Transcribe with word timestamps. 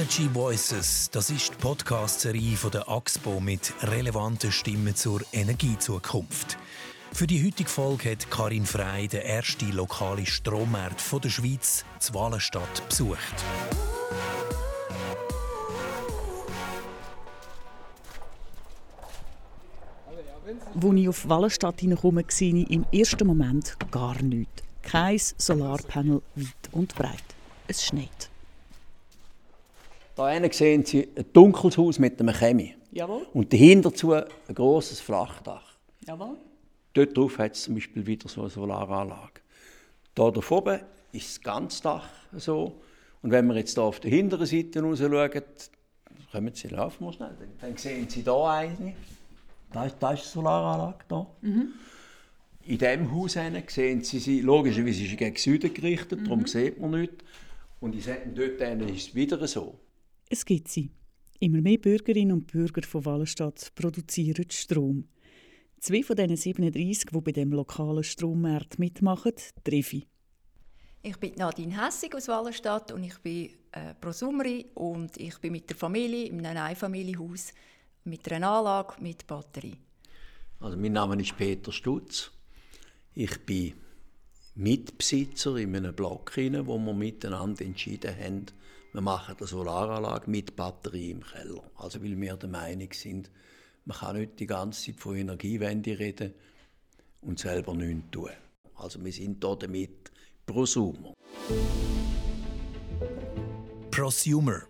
Energy 0.00 0.30
Voices, 0.32 1.10
das 1.10 1.28
ist 1.28 1.50
die 1.50 1.56
Podcast-Serie 1.56 2.56
der 2.72 2.88
AXPO 2.88 3.38
mit 3.38 3.74
relevanten 3.82 4.50
Stimmen 4.50 4.94
zur 4.96 5.20
Energiezukunft. 5.30 6.56
Für 7.12 7.26
die 7.26 7.44
heutige 7.46 7.68
Folge 7.68 8.12
hat 8.12 8.30
Karin 8.30 8.64
Frey 8.64 9.08
den 9.08 9.20
ersten 9.20 9.70
lokalen 9.72 10.24
Strommarkt 10.24 11.02
der 11.22 11.28
Schweiz, 11.28 11.84
die 12.08 12.14
Wallenstadt, 12.14 12.88
besucht. 12.88 13.18
Als 20.82 20.94
ich 20.96 21.08
auf 21.10 21.28
Wallenstadt 21.28 21.80
hineinkomme, 21.80 22.24
sehe 22.28 22.54
ich 22.54 22.70
im 22.70 22.86
ersten 22.90 23.26
Moment 23.26 23.76
gar 23.90 24.22
nichts. 24.22 24.62
Kein 24.80 25.20
Solarpanel 25.36 26.22
weit 26.36 26.72
und 26.72 26.94
breit. 26.94 27.22
Es 27.68 27.84
schneit. 27.84 28.30
Hier 30.28 30.52
sehen 30.52 30.84
Sie 30.84 31.08
ein 31.16 31.24
dunkles 31.32 31.78
Haus 31.78 31.98
mit 31.98 32.20
einem 32.20 32.34
Chemie. 32.34 32.74
Jawohl. 32.92 33.26
Und 33.32 33.52
dahinter 33.52 33.92
ein 34.48 34.54
grosses 34.54 35.00
Flachdach. 35.00 35.76
Jawohl. 36.06 36.36
Dort 36.92 37.16
drauf 37.16 37.38
hat 37.38 37.54
es 37.54 37.62
zum 37.62 37.74
Beispiel 37.74 38.06
wieder 38.06 38.28
so 38.28 38.42
eine 38.42 38.50
Solaranlage. 38.50 39.40
Hier 40.16 40.50
oben 40.50 40.80
ist 41.12 41.36
das 41.36 41.40
ganze 41.40 41.82
Dach 41.82 42.08
so. 42.36 42.80
Und 43.22 43.30
wenn 43.30 43.46
wir 43.46 43.56
jetzt 43.56 43.74
hier 43.74 43.82
auf 43.82 44.00
der 44.00 44.10
hinteren 44.10 44.46
Seite 44.46 44.82
raus 44.82 44.98
schauen, 44.98 45.30
kommen 46.32 46.54
Sie 46.54 46.68
laufen 46.68 47.04
mal 47.04 47.12
schnell, 47.12 47.36
dann 47.60 47.76
sehen 47.76 48.08
Sie 48.08 48.22
hier 48.22 48.44
eine. 48.44 48.94
Da 49.72 49.86
ist, 49.86 49.96
da 50.00 50.12
ist 50.12 50.24
die 50.24 50.28
Solaranlage. 50.28 51.04
Da. 51.08 51.26
Mhm. 51.42 51.72
In 52.64 52.78
diesem 52.78 53.14
Haus 53.14 53.32
sehen 53.32 54.02
Sie 54.02 54.18
sie, 54.18 54.40
logischerweise 54.40 55.02
ist 55.02 55.10
sie 55.10 55.16
gegen 55.16 55.36
Süden 55.36 55.72
gerichtet, 55.72 56.20
mhm. 56.20 56.24
darum 56.24 56.46
sieht 56.46 56.80
man 56.80 56.90
nichts. 56.90 57.24
Und 57.80 57.94
ich 57.94 58.04
sage, 58.04 58.28
dort 58.34 58.60
ist 58.90 59.08
es 59.08 59.14
wieder 59.14 59.46
so. 59.46 59.78
Es 60.32 60.44
gibt 60.44 60.68
sie. 60.68 60.92
Immer 61.40 61.60
mehr 61.60 61.78
Bürgerinnen 61.78 62.30
und 62.30 62.46
Bürger 62.46 62.82
von 62.86 63.04
Wallenstadt 63.04 63.72
produzieren 63.74 64.48
Strom. 64.48 65.08
Zwei 65.80 66.04
von 66.04 66.14
diesen 66.14 66.36
37, 66.36 67.10
die 67.10 67.20
bei 67.20 67.32
dem 67.32 67.50
lokalen 67.50 68.04
Strommarkt 68.04 68.78
mitmachen, 68.78 69.32
treffe 69.64 69.96
ich. 69.96 70.06
Ich 71.02 71.16
bin 71.16 71.34
Nadine 71.34 71.84
Hessig 71.84 72.14
aus 72.14 72.28
Wallenstadt 72.28 72.92
und 72.92 73.02
ich 73.02 73.18
bin 73.18 73.50
äh, 73.72 73.94
Prosumerin 74.00 74.66
und 74.74 75.16
ich 75.16 75.36
bin 75.38 75.50
mit 75.50 75.68
der 75.68 75.76
Familie 75.76 76.26
in 76.26 76.46
einem 76.46 76.62
Einfamilienhaus 76.62 77.52
mit 78.04 78.30
einer 78.30 78.50
Anlage 78.50 79.02
mit 79.02 79.26
Batterie. 79.26 79.78
Also 80.60 80.76
mein 80.76 80.92
Name 80.92 81.20
ist 81.20 81.36
Peter 81.36 81.72
Stutz. 81.72 82.30
Ich 83.14 83.36
bin 83.44 83.74
Mitbesitzer 84.54 85.56
in 85.56 85.74
einem 85.74 85.92
Block, 85.92 86.36
wo 86.36 86.78
wir 86.78 86.94
miteinander 86.94 87.64
entschieden 87.64 88.14
haben, 88.16 88.46
wir 88.92 89.00
machen 89.00 89.36
eine 89.38 89.46
Solaranlage 89.46 90.28
mit 90.28 90.56
Batterie 90.56 91.12
im 91.12 91.22
Keller. 91.22 91.62
Also 91.76 92.02
weil 92.02 92.20
wir 92.20 92.36
der 92.36 92.48
Meinung 92.48 92.92
sind, 92.92 93.30
man 93.84 93.96
kann 93.96 94.16
nicht 94.16 94.40
die 94.40 94.46
ganze 94.46 94.86
Zeit 94.86 95.00
von 95.00 95.16
Energiewende 95.16 95.98
reden 95.98 96.34
und 97.20 97.38
selber 97.38 97.74
nichts 97.74 98.10
tun. 98.10 98.30
Also 98.74 99.04
wir 99.04 99.12
sind 99.12 99.44
hier 99.44 99.56
damit 99.56 100.10
Prosumer. 100.44 101.14
Prosumer. 103.90 104.62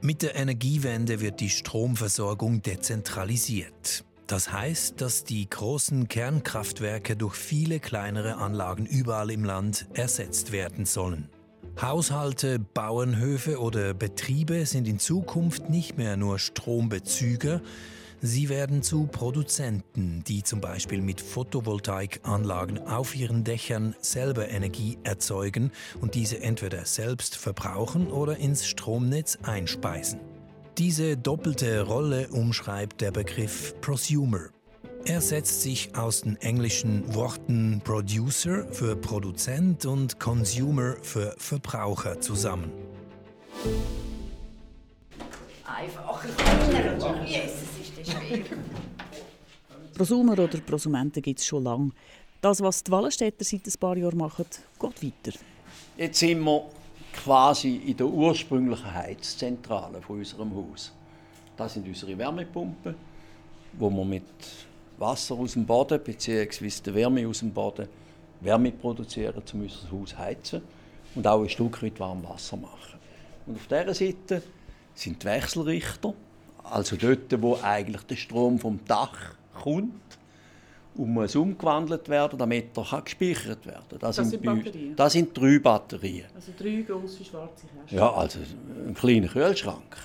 Mit 0.00 0.22
der 0.22 0.36
Energiewende 0.36 1.20
wird 1.20 1.40
die 1.40 1.50
Stromversorgung 1.50 2.62
dezentralisiert. 2.62 4.04
Das 4.26 4.50
heißt, 4.50 5.00
dass 5.00 5.22
die 5.22 5.48
großen 5.48 6.08
Kernkraftwerke 6.08 7.16
durch 7.16 7.36
viele 7.36 7.78
kleinere 7.78 8.36
Anlagen 8.36 8.86
überall 8.86 9.30
im 9.30 9.44
Land 9.44 9.86
ersetzt 9.94 10.50
werden 10.50 10.84
sollen. 10.84 11.28
Haushalte, 11.80 12.58
Bauernhöfe 12.58 13.60
oder 13.60 13.92
Betriebe 13.92 14.64
sind 14.64 14.88
in 14.88 14.98
Zukunft 14.98 15.68
nicht 15.68 15.98
mehr 15.98 16.16
nur 16.16 16.38
Strombezüger, 16.38 17.60
sie 18.22 18.48
werden 18.48 18.82
zu 18.82 19.06
Produzenten, 19.06 20.24
die 20.26 20.42
zum 20.42 20.62
Beispiel 20.62 21.02
mit 21.02 21.20
Photovoltaikanlagen 21.20 22.78
auf 22.86 23.14
ihren 23.14 23.44
Dächern 23.44 23.94
selber 24.00 24.48
Energie 24.48 24.96
erzeugen 25.04 25.70
und 26.00 26.14
diese 26.14 26.40
entweder 26.40 26.86
selbst 26.86 27.36
verbrauchen 27.36 28.06
oder 28.06 28.38
ins 28.38 28.66
Stromnetz 28.66 29.38
einspeisen. 29.42 30.20
Diese 30.78 31.18
doppelte 31.18 31.82
Rolle 31.82 32.28
umschreibt 32.28 33.02
der 33.02 33.10
Begriff 33.10 33.74
Prosumer. 33.82 34.48
Er 35.08 35.20
setzt 35.20 35.62
sich 35.62 35.94
aus 35.94 36.22
den 36.22 36.34
englischen 36.40 37.14
Worten 37.14 37.80
Producer 37.84 38.66
für 38.72 38.96
Produzent 38.96 39.86
und 39.86 40.18
Consumer 40.18 40.96
für 41.00 41.32
Verbraucher 41.38 42.20
zusammen. 42.20 42.72
Einfacher. 45.64 46.28
Jesus, 47.24 47.52
ist 47.80 47.92
das 48.00 48.08
schwer. 48.10 48.44
Prosumer 49.94 50.32
oder 50.32 50.58
Prosumenten 50.58 51.22
gibt 51.22 51.38
es 51.38 51.46
schon 51.46 51.62
lange. 51.62 51.92
Das, 52.40 52.60
was 52.60 52.82
die 52.82 52.90
Wallenstädter 52.90 53.44
seit 53.44 53.64
ein 53.64 53.74
paar 53.78 53.96
Jahren 53.96 54.18
machen, 54.18 54.46
geht 54.80 55.04
weiter. 55.04 55.38
Jetzt 55.96 56.18
sind 56.18 56.40
wir 56.40 56.68
quasi 57.12 57.76
in 57.76 57.96
der 57.96 58.06
ursprünglichen 58.06 58.92
Heizzentrale 58.92 60.02
von 60.02 60.18
unserem 60.18 60.52
Haus. 60.52 60.92
Das 61.56 61.74
sind 61.74 61.86
unsere 61.86 62.18
Wärmepumpen, 62.18 62.96
wo 63.78 63.88
wir 63.88 64.04
mit 64.04 64.24
Wasser 64.98 65.34
aus 65.34 65.52
dem 65.52 65.66
Boden 65.66 66.00
bzw. 66.02 66.94
Wärme 66.94 67.26
aus 67.28 67.40
dem 67.40 67.52
Boden 67.52 67.88
Wärme 68.40 68.72
produzieren, 68.72 69.42
um 69.52 69.62
unser 69.62 69.90
Haus 69.90 70.16
heizen 70.18 70.62
und 71.14 71.26
auch 71.26 71.42
ein 71.42 71.48
Stück 71.48 71.82
weit 71.82 71.98
warm 71.98 72.22
Wasser 72.24 72.56
machen. 72.56 72.98
Und 73.46 73.56
auf 73.56 73.66
dieser 73.66 73.94
Seite 73.94 74.42
sind 74.94 75.22
die 75.22 75.26
Wechselrichter, 75.26 76.14
also 76.62 76.96
dort, 76.96 77.42
wo 77.42 77.58
eigentlich 77.62 78.02
der 78.02 78.16
Strom 78.16 78.58
vom 78.58 78.80
Dach 78.86 79.34
kommt 79.62 79.92
und 80.96 81.12
muss 81.12 81.36
umgewandelt 81.36 82.08
werden, 82.08 82.38
damit 82.38 82.76
er 82.76 83.02
gespeichert 83.02 83.66
werden 83.66 83.84
kann. 83.88 83.98
Das, 84.00 84.16
das 84.16 84.30
sind, 84.30 84.42
Batterien? 84.42 84.96
Das 84.96 85.12
sind 85.12 85.36
drei 85.36 85.58
Batterien. 85.58 86.26
Also 86.34 86.52
drei 86.58 86.82
große 86.82 87.24
schwarze 87.24 87.66
Kästen? 87.66 87.98
Ja, 87.98 88.12
also 88.12 88.40
ein 88.86 88.94
kleiner 88.94 89.28
Kühlschrank. 89.28 89.96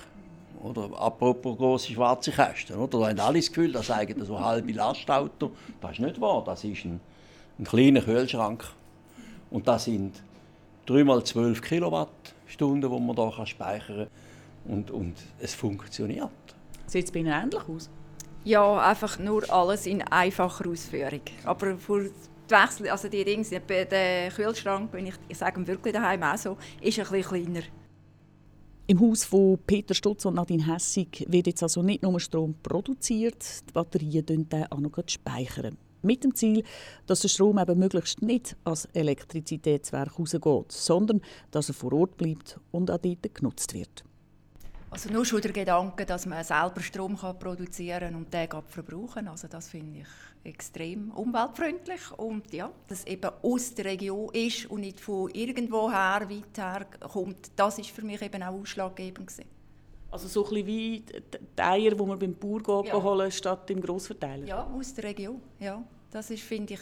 Oder 0.62 0.88
apropos 0.96 1.56
große 1.56 1.92
schwarze 1.92 2.30
Kästen. 2.30 2.76
Oder? 2.76 3.00
Da 3.00 3.08
haben 3.08 3.20
alle 3.20 3.38
das 3.38 3.48
Gefühl, 3.48 3.72
das 3.72 3.88
sagen 3.88 4.24
so 4.24 4.38
halbe 4.38 4.72
Lastauto. 4.72 5.50
Das 5.80 5.92
ist 5.92 5.98
nicht 6.00 6.20
wahr. 6.20 6.42
Das 6.44 6.62
ist 6.62 6.84
ein, 6.84 7.00
ein 7.58 7.64
kleiner 7.64 8.00
Kühlschrank. 8.00 8.64
Und 9.50 9.66
das 9.66 9.84
sind 9.84 10.22
3 10.86 11.04
mal 11.04 11.22
12 11.24 11.60
Kilowattstunden, 11.60 12.90
die 12.90 13.00
man 13.00 13.34
hier 13.34 13.46
speichern 13.46 13.96
kann. 13.96 14.72
Und, 14.72 14.90
und 14.92 15.14
es 15.40 15.54
funktioniert. 15.54 16.30
Sieht 16.86 17.06
es 17.06 17.12
bei 17.12 17.20
Ihnen 17.20 17.32
ähnlich 17.32 17.68
aus? 17.68 17.90
Ja, 18.44 18.78
einfach 18.78 19.18
nur 19.18 19.48
alles 19.52 19.86
in 19.86 20.02
einfacher 20.02 20.68
Ausführung. 20.68 21.20
Aber 21.44 21.76
für 21.76 22.04
die 22.04 22.54
Wechsel, 22.54 22.88
also 22.88 23.08
die 23.08 23.24
Dinge, 23.24 23.44
der 23.44 24.30
Kühlschrank, 24.30 24.92
wenn 24.92 25.06
ich, 25.06 25.14
ich 25.28 25.38
sage 25.38 25.66
wirklich 25.66 25.94
daheim 25.94 26.22
auch 26.22 26.36
so, 26.36 26.56
ist 26.80 26.98
ein 26.98 27.06
bisschen 27.08 27.22
kleiner. 27.22 27.62
Im 28.92 29.00
Haus 29.00 29.24
von 29.24 29.58
Peter 29.66 29.94
Stutz 29.94 30.26
und 30.26 30.34
Nadine 30.34 30.66
Hessig 30.66 31.24
wird 31.26 31.46
jetzt 31.46 31.62
also 31.62 31.82
nicht 31.82 32.02
nur 32.02 32.20
Strom 32.20 32.54
produziert, 32.62 33.42
die 33.66 33.72
Batterien 33.72 34.26
speichern 34.26 34.66
auch 34.70 34.80
noch 34.80 34.92
speichern. 35.06 35.78
Mit 36.02 36.24
dem 36.24 36.34
Ziel, 36.34 36.62
dass 37.06 37.20
der 37.20 37.28
Strom 37.28 37.58
eben 37.58 37.78
möglichst 37.78 38.20
nicht 38.20 38.54
als 38.64 38.84
Elektrizitätswerk 38.92 40.18
rausgeht, 40.18 40.72
sondern 40.72 41.22
dass 41.50 41.70
er 41.70 41.74
vor 41.74 41.94
Ort 41.94 42.18
bleibt 42.18 42.60
und 42.70 42.90
auch 42.90 42.98
dort 42.98 43.34
genutzt 43.34 43.72
wird. 43.72 44.04
Also 44.92 45.10
nur 45.10 45.24
schon 45.24 45.40
der 45.40 45.52
Gedanke, 45.52 46.04
dass 46.04 46.26
man 46.26 46.44
selber 46.44 46.82
Strom 46.82 47.16
kann 47.16 47.38
produzieren 47.38 48.12
kann 48.12 48.14
und 48.14 48.34
den 48.34 48.46
verbrauchen 48.68 49.26
also 49.26 49.48
das 49.48 49.70
finde 49.70 50.00
ich 50.00 50.06
extrem 50.44 51.10
umweltfreundlich 51.12 52.10
und 52.18 52.52
ja, 52.52 52.70
dass 52.88 52.98
es 52.98 53.06
eben 53.06 53.30
aus 53.42 53.74
der 53.74 53.86
Region 53.86 54.28
ist 54.34 54.66
und 54.66 54.80
nicht 54.80 55.00
von 55.00 55.30
irgendwoher 55.30 56.28
weit 56.28 56.58
her 56.58 56.86
kommt, 57.10 57.52
das 57.56 57.78
ist 57.78 57.88
für 57.88 58.02
mich 58.02 58.20
eben 58.20 58.42
auch 58.42 58.52
ausschlaggebend 58.52 59.28
gewesen. 59.28 59.48
Also 60.10 60.28
so 60.28 60.46
ein 60.54 60.66
wie 60.66 61.00
die 61.00 61.62
Eier, 61.62 61.92
die 61.92 62.04
man 62.04 62.18
beim 62.18 62.34
Bauer 62.34 62.84
ja. 62.84 63.02
holen 63.02 63.32
statt 63.32 63.70
im 63.70 63.80
Grossverteiler? 63.80 64.46
Ja, 64.46 64.64
aus 64.64 64.92
der 64.92 65.04
Region, 65.04 65.40
ja. 65.58 65.82
Das 66.10 66.28
ist, 66.28 66.42
finde 66.42 66.74
ich, 66.74 66.80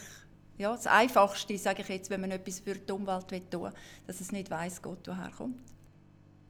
ja, 0.57 0.73
das 0.73 0.85
Einfachste, 0.85 1.57
sage 1.57 1.81
ich 1.83 1.87
jetzt, 1.87 2.09
wenn 2.09 2.19
man 2.19 2.31
etwas 2.31 2.59
für 2.59 2.75
die 2.75 2.91
Umwelt 2.91 3.29
tun 3.29 3.61
will, 3.61 3.71
dass 4.05 4.19
es 4.19 4.33
nicht 4.33 4.51
weiss, 4.51 4.81
Gott, 4.81 5.07
woher 5.07 5.31
kommt. 5.31 5.55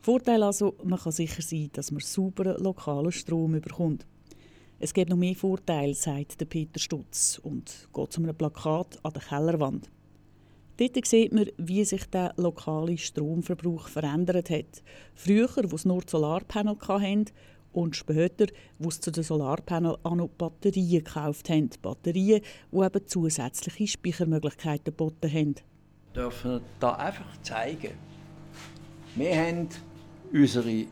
Vorteil 0.02 0.42
also, 0.42 0.76
man 0.84 1.00
kann 1.00 1.12
sicher 1.12 1.42
sein, 1.42 1.70
dass 1.74 1.92
man 1.92 2.02
sauberen 2.02 2.62
lokalen 2.64 3.12
Strom 3.12 3.52
bekommt. 3.62 4.08
Es 4.80 4.94
gibt 4.94 5.12
noch 5.12 5.18
mehr 5.18 5.36
Vorteile, 5.36 5.94
sagt 5.94 6.50
Peter 6.50 6.80
Stutz 6.80 7.40
und 7.44 7.88
geht 7.94 8.12
zu 8.12 8.24
einem 8.24 8.36
Plakat 8.36 8.98
an 9.04 9.14
der 9.14 9.22
Kellerwand. 9.22 9.90
Dort 10.78 11.06
sieht 11.06 11.32
man, 11.34 11.46
wie 11.58 11.86
sich 11.86 12.06
der 12.06 12.34
lokale 12.38 12.98
Stromverbrauch 12.98 13.90
verändert 13.90 14.50
hat. 14.50 14.82
Früher, 15.14 15.50
wo 15.70 15.76
es 15.76 15.86
nur 15.86 16.02
Solarpanel 16.08 16.78
hatten, 16.80 17.26
und 17.74 17.96
später, 17.96 18.48
wo 18.80 18.90
es 18.90 19.00
zu 19.00 19.12
den 19.12 19.24
Solarpanel 19.24 19.98
auch 20.04 20.16
noch 20.16 20.30
Batterien 20.30 21.04
gekauft 21.04 21.50
haben. 21.50 21.70
Batterien, 21.82 22.42
die 22.72 22.78
eben 22.78 23.08
zusätzliche 23.08 23.88
Speichermöglichkeiten 23.88 24.86
geboten 24.86 25.32
haben. 25.32 25.56
Wir 26.14 26.24
dürfen 26.24 26.62
da 26.80 26.94
einfach 26.94 27.42
zeigen. 27.44 27.92
Wir 29.16 29.36
haben 29.36 29.70
unsere 30.34 30.86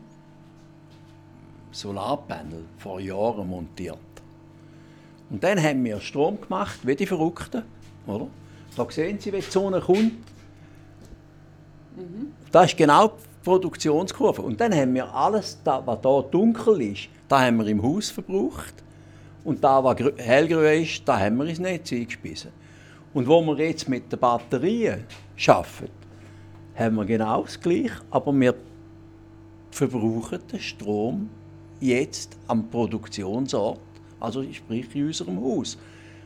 Solarpanel 1.72 2.64
vor 2.78 3.00
Jahren 3.00 3.48
montiert. 3.48 3.98
Und 5.30 5.42
dann 5.44 5.62
haben 5.62 5.84
wir 5.84 6.00
Strom 6.00 6.40
gemacht, 6.40 6.80
wie 6.82 6.96
die 6.96 7.06
Verrückten. 7.06 7.62
Oder? 8.06 8.26
Da 8.76 8.86
sehen 8.90 9.18
Sie, 9.18 9.32
wie 9.32 9.40
die 9.40 9.50
Sonne 9.50 9.80
kommt. 9.80 10.12
Mhm. 11.96 12.32
Das 12.50 12.66
ist 12.66 12.76
genau 12.76 13.08
die 13.08 13.44
Produktionskurve. 13.44 14.42
Und 14.42 14.60
dann 14.60 14.74
haben 14.74 14.94
wir 14.94 15.12
alles, 15.14 15.58
was 15.64 15.98
hier 16.02 16.22
dunkel 16.30 16.80
ist, 16.82 17.08
das 17.28 17.40
haben 17.40 17.58
wir 17.58 17.66
im 17.66 17.82
Haus 17.82 18.10
verbraucht. 18.10 18.74
Und 19.44 19.62
da, 19.62 19.82
was 19.82 19.98
hellgrün 20.16 20.82
ist, 20.82 21.02
da 21.06 21.18
haben 21.18 21.36
wir 21.36 21.46
ins 21.46 21.58
Netz 21.58 21.92
eingespissen. 21.92 22.50
Und 23.14 23.26
wo 23.26 23.40
wir 23.42 23.56
jetzt 23.66 23.88
mit 23.88 24.10
den 24.12 24.18
Batterien 24.18 25.04
arbeiten, 25.46 25.90
haben 26.74 26.96
wir 26.96 27.04
genau 27.04 27.42
das 27.42 27.60
Gleiche, 27.60 27.92
aber 28.10 28.32
wir 28.32 28.54
verbrauchen 29.88 30.40
den 30.52 30.60
Strom 30.60 31.30
jetzt 31.80 32.36
am 32.48 32.68
Produktionsort, 32.68 33.80
also 34.18 34.44
sprich 34.52 34.94
in 34.94 35.06
unserem 35.06 35.40
Haus. 35.40 35.78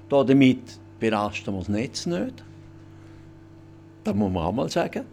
Damit 0.08 0.78
belasten 0.98 1.52
wir 1.52 1.58
das 1.60 1.68
Netz 1.68 2.06
nicht. 2.06 2.44
Das 4.02 4.14
muss 4.14 4.32
man 4.32 4.44
auch 4.44 4.52
mal 4.52 4.68
sagen. 4.68 5.04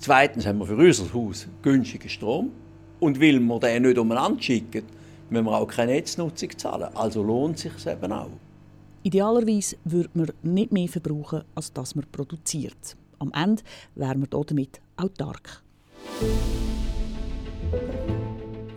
Zweitens 0.00 0.46
haben 0.46 0.58
wir 0.58 0.66
für 0.66 0.76
unser 0.76 1.12
Haus 1.14 1.46
günstigen 1.62 2.08
Strom. 2.08 2.50
Und 3.00 3.20
weil 3.20 3.38
wir 3.38 3.60
den 3.60 3.82
nicht 3.82 3.98
umeinander 3.98 4.42
schicken, 4.42 4.82
müssen 5.30 5.44
wir 5.44 5.56
auch 5.56 5.66
keine 5.66 5.92
Netznutzung 5.92 6.50
zahlen. 6.58 6.90
Also 6.94 7.22
lohnt 7.22 7.56
es 7.56 7.62
sich 7.62 7.86
eben 7.86 8.10
auch. 8.10 8.30
Idealerweise 9.04 9.76
würde 9.84 10.10
man 10.14 10.30
nicht 10.42 10.72
mehr 10.72 10.88
verbrauchen, 10.88 11.44
als 11.54 11.72
das 11.72 11.94
man 11.94 12.06
produziert. 12.10 12.96
Am 13.20 13.32
Ende 13.32 13.62
wären 13.94 14.20
wir 14.20 14.44
damit 14.44 14.80
autark. 14.96 15.62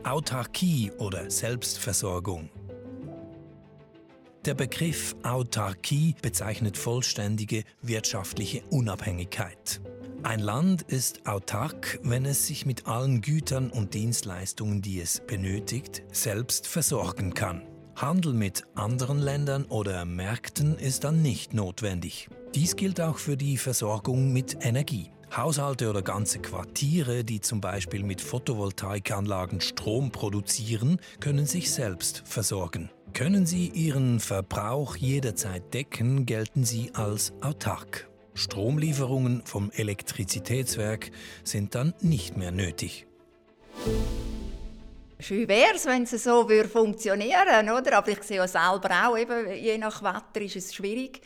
Autarkie 0.03 0.91
oder 0.97 1.29
Selbstversorgung. 1.29 2.49
Der 4.45 4.53
Begriff 4.55 5.15
Autarkie 5.23 6.15
bezeichnet 6.21 6.77
vollständige 6.77 7.63
wirtschaftliche 7.81 8.63
Unabhängigkeit. 8.69 9.79
Ein 10.23 10.39
Land 10.39 10.81
ist 10.83 11.25
autark, 11.25 11.99
wenn 12.03 12.25
es 12.25 12.47
sich 12.47 12.65
mit 12.65 12.87
allen 12.87 13.21
Gütern 13.21 13.71
und 13.71 13.93
Dienstleistungen, 13.93 14.81
die 14.81 14.99
es 14.99 15.21
benötigt, 15.25 16.03
selbst 16.11 16.67
versorgen 16.67 17.33
kann. 17.33 17.61
Handel 17.95 18.33
mit 18.33 18.63
anderen 18.75 19.19
Ländern 19.19 19.65
oder 19.65 20.05
Märkten 20.05 20.77
ist 20.77 21.03
dann 21.03 21.21
nicht 21.21 21.53
notwendig. 21.53 22.29
Dies 22.53 22.75
gilt 22.75 22.99
auch 22.99 23.17
für 23.17 23.37
die 23.37 23.57
Versorgung 23.57 24.33
mit 24.33 24.57
Energie. 24.65 25.11
Haushalte 25.35 25.89
oder 25.89 26.01
ganze 26.01 26.39
Quartiere, 26.39 27.23
die 27.23 27.39
zum 27.39 27.61
Beispiel 27.61 28.03
mit 28.03 28.19
Photovoltaikanlagen 28.19 29.61
Strom 29.61 30.11
produzieren, 30.11 30.99
können 31.21 31.45
sich 31.45 31.71
selbst 31.71 32.23
versorgen. 32.25 32.89
Können 33.13 33.45
sie 33.45 33.67
ihren 33.69 34.19
Verbrauch 34.19 34.97
jederzeit 34.97 35.73
decken, 35.73 36.25
gelten 36.25 36.65
sie 36.65 36.91
als 36.95 37.31
autark. 37.41 38.09
Stromlieferungen 38.33 39.43
vom 39.45 39.71
Elektrizitätswerk 39.71 41.11
sind 41.45 41.75
dann 41.75 41.93
nicht 42.01 42.35
mehr 42.35 42.51
nötig. 42.51 43.07
Schön 45.17 45.47
wäre 45.47 45.75
es, 45.75 45.85
wenn 45.85 46.03
es 46.03 46.23
so 46.23 46.45
funktionieren 46.69 47.67
würde, 47.67 47.95
aber 47.95 48.09
ich 48.09 48.23
sehe 48.23 48.37
ja 48.37 48.47
selber 48.49 48.89
auch, 49.07 49.17
eben, 49.17 49.49
je 49.53 49.77
nach 49.77 50.03
Wetter 50.03 50.43
ist 50.43 50.57
es 50.57 50.73
schwierig. 50.73 51.21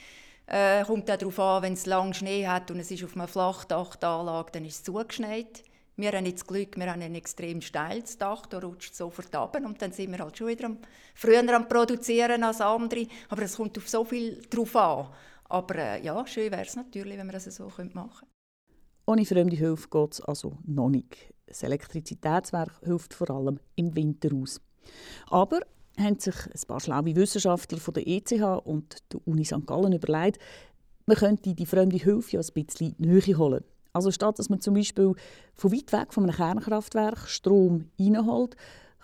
Äh, 0.47 0.83
kommt 0.83 1.09
auch 1.09 1.17
darauf 1.17 1.39
an, 1.39 1.63
wenn 1.63 1.73
es 1.73 1.85
lang 1.85 2.13
Schnee 2.13 2.47
hat 2.47 2.69
und 2.69 2.79
es 2.79 2.91
ist 2.91 3.03
auf 3.03 3.15
einer 3.15 3.27
Flachdachanlage, 3.27 4.51
dann 4.51 4.65
ist 4.65 4.75
es 4.75 4.83
zugeschneit. 4.83 5.63
Wir 5.97 6.11
haben 6.11 6.25
jetzt 6.25 6.47
Glück, 6.47 6.77
wir 6.77 6.91
haben 6.91 7.01
ein 7.01 7.15
extrem 7.15 7.61
steiles 7.61 8.17
Dach, 8.17 8.45
da 8.47 8.59
rutscht 8.59 8.91
es 8.91 8.97
sofort 8.97 9.33
ab 9.33 9.57
und 9.63 9.81
dann 9.81 9.93
sind 9.93 10.11
wir 10.11 10.19
halt 10.19 10.37
schon 10.37 10.47
wieder 10.47 10.65
am, 10.65 10.77
früher 11.15 11.55
am 11.55 11.67
Produzieren 11.69 12.43
als 12.43 12.59
andere. 12.59 13.07
Aber 13.29 13.41
es 13.43 13.55
kommt 13.55 13.77
auf 13.77 13.87
so 13.87 14.03
viel 14.03 14.41
drauf 14.49 14.75
an. 14.75 15.07
Aber 15.45 15.75
äh, 15.75 16.03
ja, 16.03 16.27
schön 16.27 16.51
wäre 16.51 16.63
es 16.63 16.75
natürlich, 16.75 17.17
wenn 17.17 17.27
wir 17.27 17.33
das 17.33 17.45
so 17.45 17.65
machen 17.67 17.91
könnten. 17.93 18.27
Ohne 19.07 19.25
fremde 19.25 19.55
Hilfe 19.55 19.87
geht 19.87 20.13
es 20.13 20.21
also 20.21 20.57
noch 20.65 20.89
nicht. 20.89 21.33
Das 21.45 21.63
Elektrizitätswerk 21.63 22.81
hilft 22.83 23.13
vor 23.13 23.29
allem 23.29 23.59
im 23.75 23.95
Winter 23.95 24.29
aus. 24.33 24.59
Aber 25.29 25.61
haben 25.99 26.19
sich 26.19 26.35
ein 26.35 26.67
paar 26.67 26.79
schlaue 26.79 27.15
Wissenschaftler 27.15 27.79
von 27.79 27.93
der 27.93 28.07
ETH 28.07 28.31
und 28.63 28.97
der 29.11 29.27
Uni 29.27 29.45
St. 29.45 29.65
Gallen 29.65 29.93
überlegt, 29.93 30.39
man 31.05 31.17
könnte 31.17 31.53
die 31.53 31.65
fremde 31.65 31.97
Hilfe 31.97 32.37
ja 32.37 32.39
ein 32.39 32.65
bisschen 32.65 32.95
näher 32.97 33.37
holen. 33.37 33.63
Also 33.93 34.11
statt 34.11 34.39
dass 34.39 34.49
man 34.49 34.59
zum 34.59 34.73
Beispiel 34.73 35.13
von 35.53 35.71
weit 35.71 35.93
weg 35.93 36.13
von 36.13 36.23
einem 36.23 36.35
Kernkraftwerk 36.35 37.29
Strom 37.29 37.89
reinholt, 37.99 38.55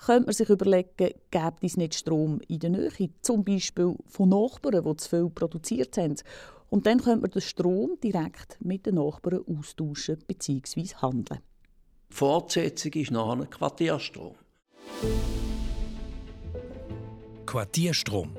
könnte 0.05 0.25
man 0.25 0.33
sich 0.33 0.49
überlegen, 0.49 0.89
gibt 0.97 1.63
es 1.63 1.77
nicht 1.77 1.95
Strom 1.95 2.41
in 2.47 2.59
der 2.59 2.71
Nähe, 2.71 3.09
zum 3.21 3.43
Beispiel 3.43 3.95
von 4.07 4.29
Nachbarn, 4.29 4.83
die 4.83 4.97
zu 4.97 5.09
viel 5.09 5.29
produziert 5.29 5.95
haben. 5.97 6.15
Und 6.69 6.85
dann 6.87 7.01
könnte 7.01 7.21
man 7.21 7.31
den 7.31 7.41
Strom 7.41 7.97
direkt 8.03 8.57
mit 8.61 8.85
den 8.85 8.95
Nachbarn 8.95 9.43
austauschen 9.47 10.17
bzw. 10.25 10.95
handeln. 11.01 11.39
Die 12.09 12.15
Fortsetzung 12.15 12.93
ist 12.93 13.11
nachher 13.11 13.41
ein 13.41 13.49
Quartierstrom. 13.49 14.35
Quartierstrom. 17.51 18.37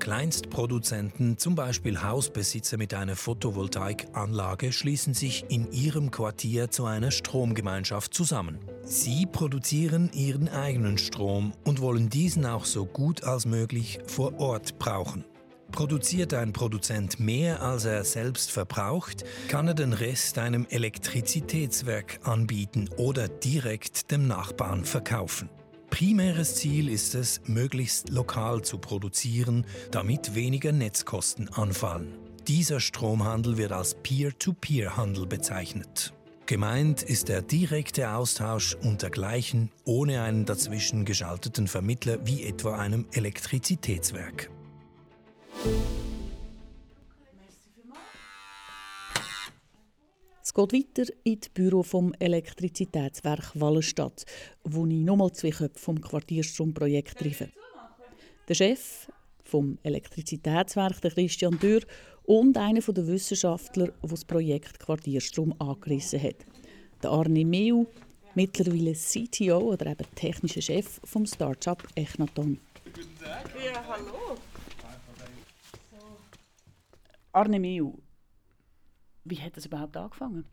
Kleinstproduzenten, 0.00 1.38
zum 1.38 1.54
Beispiel 1.54 2.02
Hausbesitzer 2.02 2.76
mit 2.76 2.92
einer 2.92 3.14
Photovoltaikanlage, 3.14 4.72
schließen 4.72 5.14
sich 5.14 5.44
in 5.48 5.70
ihrem 5.70 6.10
Quartier 6.10 6.72
zu 6.72 6.86
einer 6.86 7.12
Stromgemeinschaft 7.12 8.14
zusammen. 8.14 8.58
Sie 8.82 9.26
produzieren 9.26 10.10
ihren 10.12 10.48
eigenen 10.48 10.98
Strom 10.98 11.52
und 11.64 11.80
wollen 11.80 12.08
diesen 12.10 12.44
auch 12.46 12.64
so 12.64 12.84
gut 12.84 13.22
als 13.22 13.46
möglich 13.46 14.00
vor 14.08 14.40
Ort 14.40 14.80
brauchen. 14.80 15.24
Produziert 15.70 16.34
ein 16.34 16.52
Produzent 16.52 17.20
mehr, 17.20 17.62
als 17.62 17.84
er 17.84 18.02
selbst 18.02 18.50
verbraucht, 18.50 19.22
kann 19.46 19.68
er 19.68 19.74
den 19.74 19.92
Rest 19.92 20.36
einem 20.38 20.66
Elektrizitätswerk 20.68 22.18
anbieten 22.24 22.90
oder 22.96 23.28
direkt 23.28 24.10
dem 24.10 24.26
Nachbarn 24.26 24.84
verkaufen. 24.84 25.48
Primäres 25.90 26.54
Ziel 26.54 26.88
ist 26.88 27.14
es, 27.14 27.40
möglichst 27.44 28.08
lokal 28.08 28.62
zu 28.62 28.78
produzieren, 28.78 29.66
damit 29.90 30.34
weniger 30.34 30.72
Netzkosten 30.72 31.48
anfallen. 31.50 32.16
Dieser 32.48 32.80
Stromhandel 32.80 33.58
wird 33.58 33.72
als 33.72 33.94
Peer-to-Peer-Handel 33.94 35.26
bezeichnet. 35.26 36.14
Gemeint 36.46 37.02
ist 37.02 37.28
der 37.28 37.42
direkte 37.42 38.10
Austausch 38.12 38.74
unter 38.82 39.10
Gleichen 39.10 39.70
ohne 39.84 40.22
einen 40.22 40.46
dazwischen 40.46 41.04
geschalteten 41.04 41.68
Vermittler 41.68 42.26
wie 42.26 42.44
etwa 42.44 42.76
einem 42.76 43.06
Elektrizitätswerk. 43.12 44.50
Es 50.50 50.54
geht 50.54 50.72
weiter 50.72 51.12
in 51.22 51.38
das 51.38 51.48
Büro 51.50 51.84
vom 51.84 52.12
Elektrizitätswerk 52.18 53.52
Wallenstadt, 53.54 54.24
wo 54.64 54.84
ich 54.84 54.94
nochmal 54.94 55.30
zwei 55.30 55.50
Köpfe 55.50 55.78
vom 55.78 56.00
Quartierstromprojekt 56.00 57.20
treffe. 57.20 57.50
Der 58.48 58.54
Chef 58.54 59.08
vom 59.44 59.78
Elektrizitätswerk, 59.84 61.00
der 61.02 61.12
Christian 61.12 61.56
Dürr, 61.60 61.82
und 62.24 62.56
einer 62.56 62.80
der 62.80 63.06
Wissenschaftler, 63.06 63.92
der 64.02 64.10
das 64.10 64.24
Projekt 64.24 64.80
Quartierstrom 64.80 65.54
angerissen 65.60 66.20
hat. 66.20 66.44
Der 67.00 67.10
Arne 67.10 67.44
Meu, 67.44 67.86
mittlerweile 68.34 68.94
CTO 68.94 69.56
oder 69.56 69.86
eben 69.86 70.14
technischer 70.16 70.62
Chef 70.62 71.00
vom 71.04 71.26
Startup 71.26 71.80
Echnaton. 71.94 72.58
Guten 72.86 73.16
Tag. 73.20 73.52
Ja, 73.64 73.84
hallo. 73.86 74.36
Arne 77.32 77.60
Meu, 77.60 77.94
wie 79.24 79.40
hat 79.40 79.56
das 79.56 79.66
überhaupt 79.66 79.96
angefangen? 79.96 80.44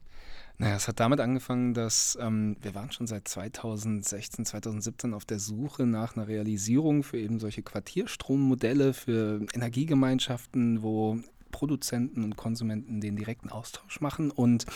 Naja, 0.59 0.75
es 0.75 0.87
hat 0.87 0.99
damit 0.99 1.19
angefangen, 1.19 1.73
dass 1.75 2.17
ähm, 2.19 2.57
wir 2.61 2.73
waren 2.73 2.91
schon 2.91 3.05
seit 3.05 3.27
2016, 3.27 4.45
2017 4.45 5.13
auf 5.13 5.23
der 5.23 5.39
Suche 5.39 5.85
nach 5.85 6.15
einer 6.15 6.27
Realisierung 6.27 7.03
für 7.03 7.19
eben 7.19 7.39
solche 7.39 7.61
Quartierstrommodelle, 7.61 8.93
für 8.93 9.45
Energiegemeinschaften, 9.53 10.81
wo 10.81 11.19
Produzenten 11.57 12.23
und 12.23 12.37
Konsumenten 12.37 13.01
den 13.01 13.15
direkten 13.15 13.49
Austausch 13.49 13.99
machen. 13.99 14.29
Und 14.29 14.67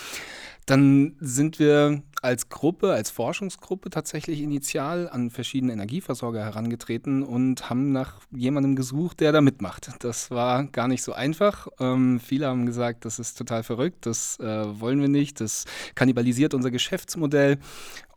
dann 0.65 1.15
sind 1.19 1.59
wir 1.59 2.01
als 2.23 2.49
Gruppe, 2.49 2.93
als 2.93 3.11
Forschungsgruppe 3.11 3.91
tatsächlich 3.91 4.41
initial 4.41 5.07
an 5.07 5.29
verschiedene 5.29 5.73
Energieversorger 5.73 6.43
herangetreten 6.43 7.21
und 7.21 7.69
haben 7.69 7.91
nach 7.91 8.21
jemandem 8.31 8.75
gesucht, 8.75 9.19
der 9.19 9.31
da 9.31 9.41
mitmacht. 9.41 9.91
Das 9.99 10.31
war 10.31 10.63
gar 10.63 10.87
nicht 10.87 11.03
so 11.03 11.13
einfach. 11.13 11.67
Ähm, 11.79 12.19
viele 12.19 12.47
haben 12.47 12.65
gesagt, 12.65 13.05
das 13.05 13.19
ist 13.19 13.37
total 13.37 13.61
verrückt, 13.61 14.07
das 14.07 14.39
äh, 14.39 14.79
wollen 14.79 15.01
wir 15.01 15.07
nicht, 15.07 15.39
das 15.39 15.65
kannibalisiert 15.93 16.55
unser 16.55 16.71
Geschäftsmodell. 16.71 17.59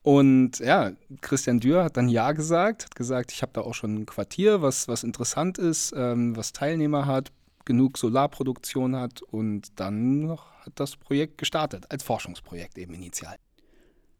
Und 0.01 0.59
ja, 0.59 0.93
Christian 1.21 1.61
Dürr 1.61 1.85
hat 1.85 1.99
dann 1.99 2.09
Ja 2.09 2.33
gesagt, 2.33 2.85
hat 2.85 2.95
gesagt, 2.95 3.31
ich 3.33 3.43
habe 3.43 3.53
da 3.53 3.61
auch 3.61 3.75
schon 3.75 3.95
ein 3.95 4.07
Quartier, 4.07 4.63
was, 4.63 4.89
was 4.89 5.05
interessant 5.05 5.59
ist, 5.59 5.93
ähm, 5.95 6.35
was 6.35 6.53
Teilnehmer 6.53 7.05
hat, 7.05 7.31
genug 7.65 7.99
Solarproduktion 7.99 8.97
hat 8.97 9.23
und 9.23 9.79
dann 9.81 10.37
hat 10.61 10.73
das 10.77 10.97
Projekt 10.97 11.39
gestartet, 11.39 11.85
als 11.91 12.03
Forschungsprojekt 12.03 12.79
eben 12.79 12.95
initial. 12.95 13.37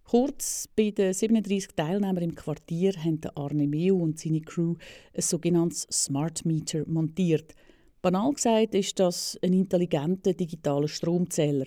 Kurz, 0.05 0.69
bei 0.77 0.91
den 0.91 1.15
37 1.15 1.75
Teilnehmern 1.75 2.23
im 2.23 2.35
Quartier 2.35 2.93
haben 2.93 3.21
Arne 3.35 3.67
Meu 3.67 3.97
und 3.97 4.21
seine 4.21 4.43
Crew 4.43 4.75
ein 5.15 5.23
sogenanntes 5.23 5.87
Smart 5.91 6.45
Meter 6.45 6.85
montiert. 6.87 7.55
Banal 8.03 8.35
gesagt 8.35 8.75
ist 8.75 9.01
das 9.01 9.39
ein 9.43 9.55
intelligenter 9.55 10.35
digitaler 10.35 10.89
Stromzähler. 10.89 11.65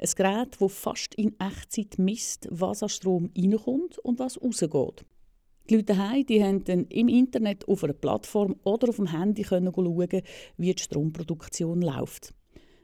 Ein 0.00 0.10
Gerät, 0.16 0.56
das 0.58 0.72
fast 0.72 1.14
in 1.14 1.36
Echtzeit 1.38 1.96
misst, 1.98 2.48
was 2.50 2.82
an 2.82 2.88
Strom 2.88 3.30
reinkommt 3.38 3.98
und 3.98 4.18
was 4.18 4.42
rausgeht. 4.42 5.04
Die 5.68 5.74
Leute 5.74 5.94
daheim, 5.94 6.24
die 6.26 6.42
haben 6.42 6.62
dann 6.64 6.84
im 6.86 7.08
Internet 7.08 7.66
auf 7.66 7.82
einer 7.82 7.92
Plattform 7.92 8.54
oder 8.62 8.88
auf 8.88 8.96
dem 8.96 9.10
Handy 9.10 9.42
können 9.42 9.72
schauen, 9.74 10.22
wie 10.56 10.74
die 10.74 10.82
Stromproduktion 10.82 11.82
läuft. 11.82 12.32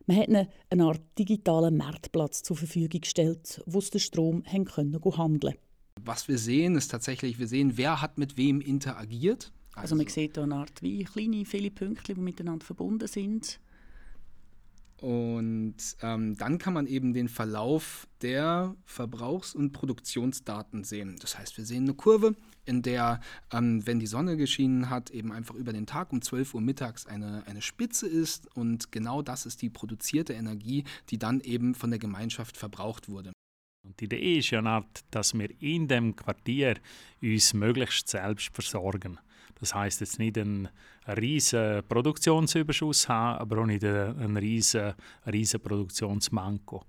Man 0.07 0.17
hat 0.17 0.29
ihnen 0.29 0.49
eine 0.69 0.85
Art 0.85 1.01
digitalen 1.17 1.77
Marktplatz 1.77 2.43
zur 2.43 2.57
Verfügung 2.57 3.01
gestellt, 3.01 3.62
wo 3.67 3.81
sie 3.81 3.91
den 3.91 4.01
Strom 4.01 4.43
haben 4.45 4.65
können 4.65 5.01
handeln 5.17 5.55
Was 6.05 6.27
wir 6.27 6.39
sehen, 6.39 6.75
ist 6.75 6.91
tatsächlich, 6.91 7.39
wir 7.39 7.47
sehen, 7.47 7.77
wer 7.77 8.03
hat 8.03 8.19
mit 8.19 8.37
wem 8.37 8.61
interagiert. 8.61 9.53
Also, 9.75 9.83
also 9.83 9.97
man 9.97 10.09
sieht 10.09 10.35
hier 10.35 10.43
eine 10.43 10.57
Art 10.57 10.83
wie 10.83 11.05
kleine, 11.05 11.45
viele 11.45 11.71
Punkte, 11.71 12.15
die 12.15 12.21
miteinander 12.21 12.67
verbunden 12.67 13.07
sind. 13.07 13.61
Und 15.02 15.75
ähm, 16.00 16.37
dann 16.37 16.59
kann 16.59 16.75
man 16.75 16.87
eben 16.87 17.12
den 17.12 17.28
Verlauf 17.28 18.06
der 18.21 18.76
Verbrauchs- 18.85 19.52
und 19.52 19.73
Produktionsdaten 19.73 20.85
sehen. 20.85 21.16
Das 21.21 21.37
heißt, 21.37 21.59
wir 21.59 21.64
sehen 21.64 21.82
eine 21.82 21.94
Kurve, 21.94 22.37
in 22.66 22.82
der, 22.82 23.21
ähm, 23.52 23.85
wenn 23.85 23.99
die 23.99 24.06
Sonne 24.06 24.37
geschienen 24.37 24.90
hat, 24.90 25.11
eben 25.11 25.32
einfach 25.32 25.56
über 25.56 25.73
den 25.73 25.87
Tag 25.87 26.12
um 26.12 26.23
12 26.23 26.54
Uhr 26.54 26.61
mittags 26.61 27.06
eine, 27.06 27.44
eine 27.49 27.62
Spitze 27.62 28.06
ist. 28.06 28.47
Und 28.56 28.92
genau 28.92 29.23
das 29.23 29.44
ist 29.44 29.61
die 29.62 29.71
produzierte 29.71 30.35
Energie, 30.35 30.85
die 31.11 31.18
dann 31.18 31.40
eben 31.40 31.75
von 31.75 31.90
der 31.90 31.99
Gemeinschaft 31.99 32.56
verbraucht 32.56 33.09
wurde. 33.09 33.32
Und 33.85 33.99
die 33.99 34.04
Idee 34.04 34.38
ist 34.38 34.50
ja, 34.50 34.85
dass 35.11 35.35
wir 35.35 35.50
in 35.61 35.88
dem 35.88 36.14
Quartier 36.14 36.76
uns 37.21 37.54
möglichst 37.54 38.09
selbst 38.09 38.54
versorgen. 38.54 39.18
Das 39.61 39.75
heißt 39.75 40.01
jetzt 40.01 40.19
nicht 40.19 40.39
einen, 40.39 40.69
riesen 41.07 41.83
Produktionsüberschuss 41.89 43.09
haben, 43.09 43.39
aber 43.39 43.63
auch 43.63 43.67
nicht 43.67 43.85
einen 43.85 44.37
riesen, 44.37 44.95
riesen 45.31 45.61
Produktionsmanko. 45.61 46.85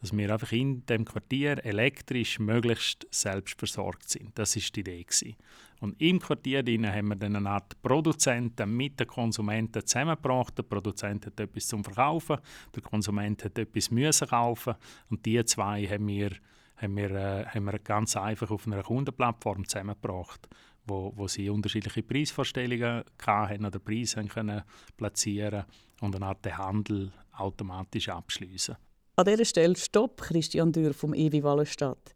Dass 0.00 0.14
wir 0.14 0.30
einfach 0.30 0.52
in 0.52 0.84
dem 0.84 1.04
Quartier 1.04 1.64
elektrisch 1.64 2.38
möglichst 2.38 3.06
selbstversorgt 3.10 4.08
sind. 4.08 4.38
Das 4.38 4.54
ist 4.54 4.76
die 4.76 4.80
Idee 4.80 5.02
gewesen. 5.02 5.36
Und 5.80 6.00
im 6.00 6.18
Quartier 6.18 6.58
haben 6.58 7.08
wir 7.08 7.16
dann 7.16 7.36
eine 7.36 7.50
Art 7.50 7.80
Produzenten 7.82 8.76
mit 8.76 9.00
den 9.00 9.06
Konsumenten 9.06 9.86
zusammengebracht. 9.86 10.58
Der 10.58 10.62
Produzent 10.62 11.26
hat 11.26 11.40
etwas 11.40 11.68
zum 11.68 11.84
Verkaufen, 11.84 12.38
der 12.74 12.82
Konsument 12.82 13.44
hat 13.44 13.58
etwas 13.58 13.90
müssen 13.90 14.28
kaufen 14.28 14.74
und 15.10 15.24
die 15.24 15.42
zwei 15.44 15.86
haben 15.86 16.06
wir, 16.06 16.30
haben 16.76 16.96
wir, 16.96 17.10
äh, 17.10 17.46
haben 17.46 17.64
wir 17.64 17.78
ganz 17.78 18.16
einfach 18.16 18.50
auf 18.50 18.66
einer 18.66 18.82
Kundenplattform 18.82 19.66
zusammengebracht 19.66 20.48
wo, 20.86 21.12
wo 21.16 21.28
sie 21.28 21.50
unterschiedliche 21.50 22.02
Preisvorstellungen 22.02 23.04
hatten 23.26 23.64
oder 23.64 23.78
Preise 23.78 24.24
können 24.24 24.62
platzieren 24.96 25.64
und 26.00 26.16
eine 26.16 26.26
Art 26.26 26.58
Handel 26.58 27.12
automatisch 27.32 28.08
abschließen. 28.08 28.76
An 29.16 29.24
dieser 29.24 29.44
Stelle 29.44 29.76
Stopp, 29.76 30.20
Christian 30.20 30.72
Dürr 30.72 30.92
vom 30.92 31.14
EWI 31.14 31.42
Wallenstadt. 31.42 32.14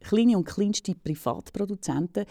Kleine 0.00 0.36
und 0.36 0.44
kleinste 0.44 0.94
Privatproduzenten 0.94 2.24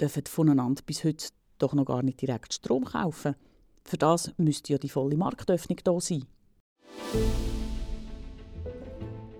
dürfen 0.00 0.26
voneinander 0.26 0.82
bis 0.84 1.04
heute 1.04 1.28
doch 1.58 1.74
noch 1.74 1.84
gar 1.84 2.02
nicht 2.02 2.20
direkt 2.20 2.54
Strom 2.54 2.84
kaufen. 2.84 3.36
Für 3.84 3.98
das 3.98 4.32
müsste 4.36 4.72
ja 4.72 4.78
die 4.78 4.88
volle 4.88 5.16
Marktöffnung 5.16 5.78
da 5.84 6.00
sein. 6.00 6.24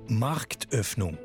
Marktöffnung 0.09 1.17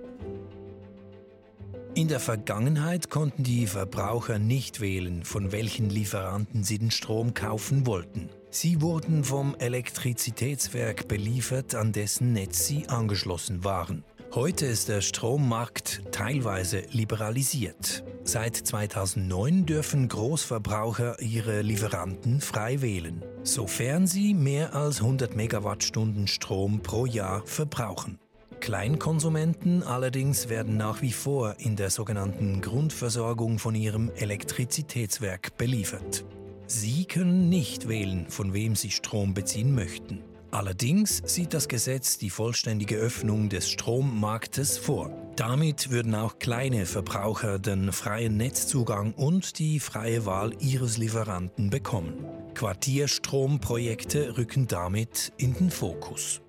in 1.97 2.07
der 2.07 2.19
Vergangenheit 2.19 3.09
konnten 3.09 3.41
die 3.41 3.65
Verbraucher 3.65 4.37
nicht 4.37 4.81
wählen, 4.81 5.23
von 5.23 5.51
welchen 5.51 5.89
Lieferanten 5.89 6.63
sie 6.63 6.77
den 6.77 6.91
Strom 6.91 7.33
kaufen 7.33 7.87
wollten. 7.87 8.29
Sie 8.51 8.83
wurden 8.83 9.23
vom 9.23 9.55
Elektrizitätswerk 9.55 11.07
beliefert, 11.07 11.73
an 11.73 11.93
dessen 11.93 12.33
Netz 12.33 12.67
sie 12.67 12.87
angeschlossen 12.87 13.63
waren. 13.63 14.03
Heute 14.35 14.67
ist 14.67 14.89
der 14.89 15.01
Strommarkt 15.01 16.03
teilweise 16.11 16.83
liberalisiert. 16.91 18.03
Seit 18.23 18.55
2009 18.55 19.65
dürfen 19.65 20.07
Großverbraucher 20.07 21.19
ihre 21.19 21.63
Lieferanten 21.63 22.41
frei 22.41 22.81
wählen, 22.83 23.25
sofern 23.41 24.05
sie 24.05 24.35
mehr 24.35 24.75
als 24.75 25.01
100 25.01 25.35
Megawattstunden 25.35 26.27
Strom 26.27 26.83
pro 26.83 27.07
Jahr 27.07 27.41
verbrauchen. 27.47 28.19
Kleinkonsumenten 28.59 29.83
allerdings 29.83 30.49
werden 30.49 30.77
nach 30.77 31.01
wie 31.01 31.11
vor 31.11 31.55
in 31.59 31.75
der 31.75 31.89
sogenannten 31.89 32.61
Grundversorgung 32.61 33.59
von 33.59 33.75
ihrem 33.75 34.11
Elektrizitätswerk 34.15 35.57
beliefert. 35.57 36.25
Sie 36.67 37.05
können 37.05 37.49
nicht 37.49 37.87
wählen, 37.87 38.25
von 38.29 38.53
wem 38.53 38.75
sie 38.75 38.91
Strom 38.91 39.33
beziehen 39.33 39.73
möchten. 39.73 40.21
Allerdings 40.51 41.21
sieht 41.25 41.53
das 41.53 41.67
Gesetz 41.67 42.17
die 42.17 42.29
vollständige 42.29 42.95
Öffnung 42.95 43.49
des 43.49 43.69
Strommarktes 43.69 44.77
vor. 44.77 45.11
Damit 45.35 45.91
würden 45.91 46.15
auch 46.15 46.39
kleine 46.39 46.85
Verbraucher 46.85 47.59
den 47.59 47.91
freien 47.91 48.37
Netzzugang 48.37 49.13
und 49.13 49.59
die 49.59 49.79
freie 49.79 50.25
Wahl 50.25 50.53
ihres 50.59 50.97
Lieferanten 50.97 51.69
bekommen. 51.69 52.25
Quartierstromprojekte 52.53 54.37
rücken 54.37 54.67
damit 54.67 55.33
in 55.37 55.53
den 55.53 55.69
Fokus. 55.69 56.41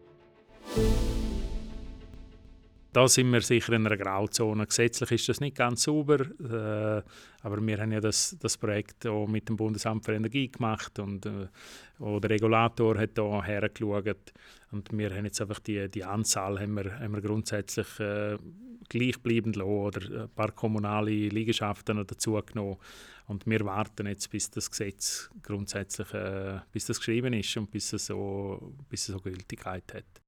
Da 2.93 3.07
sind 3.07 3.31
wir 3.31 3.43
sicher 3.43 3.75
in 3.75 3.87
einer 3.87 3.99
Grauzone. 3.99 4.67
Gesetzlich 4.67 5.11
ist 5.11 5.29
das 5.29 5.41
nicht 5.41 5.57
ganz 5.57 5.83
sauber, 5.83 6.21
äh, 6.21 7.03
aber 7.43 7.67
wir 7.67 7.79
haben 7.79 7.93
ja 7.93 8.01
das, 8.01 8.37
das 8.41 8.57
Projekt 8.57 9.07
auch 9.07 9.27
mit 9.27 9.49
dem 9.49 9.57
Bundesamt 9.57 10.07
für 10.07 10.15
Energie 10.15 10.51
gemacht 10.51 10.99
und 10.99 11.27
äh, 11.27 11.49
der 11.99 12.31
Regulator 12.31 12.99
hat 12.99 13.19
da 13.19 13.43
hergeschaut 13.45 14.33
und 14.71 14.97
wir 14.97 15.15
haben 15.15 15.27
jetzt 15.27 15.41
einfach 15.41 15.59
die, 15.59 15.91
die 15.91 16.05
Anzahl 16.05 16.59
haben 16.59 16.75
wir, 16.75 16.99
haben 16.99 17.13
wir 17.13 17.21
grundsätzlich 17.21 18.01
äh, 18.01 18.39
gleichbleibend 18.89 19.57
lassen 19.57 19.71
oder 19.71 20.23
ein 20.23 20.31
paar 20.31 20.53
kommunale 20.53 21.11
Liegenschaften 21.11 22.05
dazu 22.07 22.41
genommen. 22.47 22.79
Und 23.27 23.47
wir 23.47 23.61
warten 23.67 24.07
jetzt, 24.07 24.31
bis 24.31 24.51
das 24.51 24.71
Gesetz 24.71 25.31
grundsätzlich 25.43 26.13
äh, 26.15 26.61
bis 26.73 26.87
das 26.87 26.99
geschrieben 26.99 27.35
ist 27.35 27.55
und 27.59 27.71
bis 27.71 27.93
es 27.93 28.07
so, 28.07 28.75
bis 28.89 29.09
es 29.09 29.15
so 29.15 29.21
Gültigkeit 29.21 29.93
hat. 29.93 30.28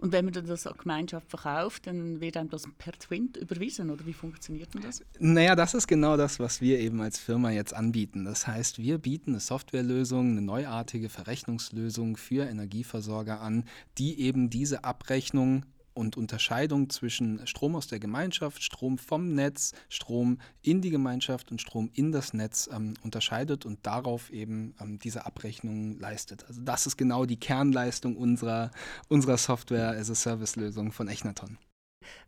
Und 0.00 0.12
wenn 0.12 0.24
man 0.24 0.34
das 0.34 0.66
an 0.66 0.74
Gemeinschaft 0.76 1.30
verkauft, 1.30 1.86
dann 1.86 2.20
wird 2.20 2.36
einem 2.36 2.50
das 2.50 2.64
per 2.78 2.92
Twint 2.92 3.36
überwiesen, 3.36 3.90
oder 3.90 4.04
wie 4.06 4.12
funktioniert 4.12 4.74
denn 4.74 4.82
das? 4.82 5.02
Naja, 5.18 5.54
das 5.54 5.74
ist 5.74 5.86
genau 5.86 6.16
das, 6.16 6.38
was 6.40 6.60
wir 6.60 6.78
eben 6.80 7.00
als 7.00 7.18
Firma 7.18 7.50
jetzt 7.50 7.74
anbieten. 7.74 8.24
Das 8.24 8.46
heißt, 8.46 8.78
wir 8.78 8.98
bieten 8.98 9.30
eine 9.30 9.40
Softwarelösung, 9.40 10.32
eine 10.32 10.42
neuartige 10.42 11.08
Verrechnungslösung 11.08 12.16
für 12.16 12.44
Energieversorger 12.44 13.40
an, 13.40 13.64
die 13.98 14.20
eben 14.20 14.50
diese 14.50 14.84
Abrechnung 14.84 15.64
und 15.94 16.16
Unterscheidung 16.16 16.90
zwischen 16.90 17.46
Strom 17.46 17.76
aus 17.76 17.86
der 17.86 18.00
Gemeinschaft, 18.00 18.62
Strom 18.62 18.98
vom 18.98 19.34
Netz, 19.34 19.72
Strom 19.88 20.38
in 20.62 20.82
die 20.82 20.90
Gemeinschaft 20.90 21.50
und 21.50 21.60
Strom 21.60 21.90
in 21.94 22.12
das 22.12 22.34
Netz 22.34 22.68
ähm, 22.72 22.94
unterscheidet 23.02 23.64
und 23.64 23.86
darauf 23.86 24.30
eben 24.30 24.74
ähm, 24.80 24.98
diese 24.98 25.24
Abrechnung 25.24 25.98
leistet. 25.98 26.44
Also 26.48 26.60
das 26.62 26.86
ist 26.86 26.96
genau 26.96 27.24
die 27.24 27.38
Kernleistung 27.38 28.16
unserer, 28.16 28.70
unserer 29.08 29.38
Software-as-a-Service-Lösung 29.38 30.92
von 30.92 31.08
Echnaton. 31.08 31.58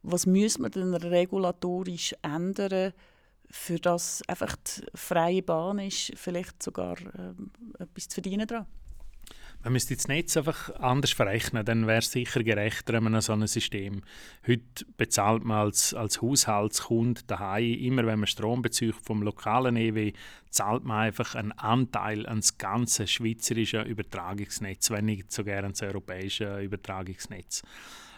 Was 0.02 0.26
müssen 0.26 0.62
wir 0.62 0.70
denn 0.70 0.94
regulatorisch 0.94 2.14
ändern, 2.22 2.92
für 3.48 3.78
das 3.78 4.22
einfach 4.26 4.56
die 4.56 4.86
freie 4.94 5.42
Bahn 5.42 5.78
ist, 5.78 6.12
vielleicht 6.16 6.62
sogar 6.62 6.96
ähm, 7.16 7.50
etwas 7.78 8.08
zu 8.08 8.14
verdienen 8.14 8.46
daran? 8.46 8.66
Man 9.66 9.72
müsste 9.72 9.96
das 9.96 10.06
Netz 10.06 10.36
einfach 10.36 10.72
anders 10.76 11.10
verrechnen, 11.10 11.64
dann 11.64 11.88
wäre 11.88 11.98
es 11.98 12.12
sicher 12.12 12.44
gerechter 12.44 12.94
in 12.94 13.20
so 13.20 13.32
einem 13.32 13.48
System. 13.48 14.02
Heute 14.46 14.62
bezahlt 14.96 15.44
man 15.44 15.56
als, 15.56 15.92
als 15.92 16.22
Haushaltskunde 16.22 17.22
daheim, 17.26 17.74
immer 17.74 18.06
wenn 18.06 18.20
man 18.20 18.28
Strom 18.28 18.62
bezieht 18.62 18.94
vom 18.94 19.22
lokalen 19.24 19.74
EW, 19.74 20.12
zahlt 20.50 20.84
man 20.84 20.98
einfach 20.98 21.34
einen 21.34 21.50
Anteil 21.50 22.26
ans 22.26 22.58
ganze 22.58 23.08
schweizerische 23.08 23.82
Übertragungsnetz, 23.82 24.92
wenn 24.92 25.06
nicht 25.06 25.32
sogar 25.32 25.64
ans 25.64 25.82
europäische 25.82 26.60
Übertragungsnetz. 26.60 27.64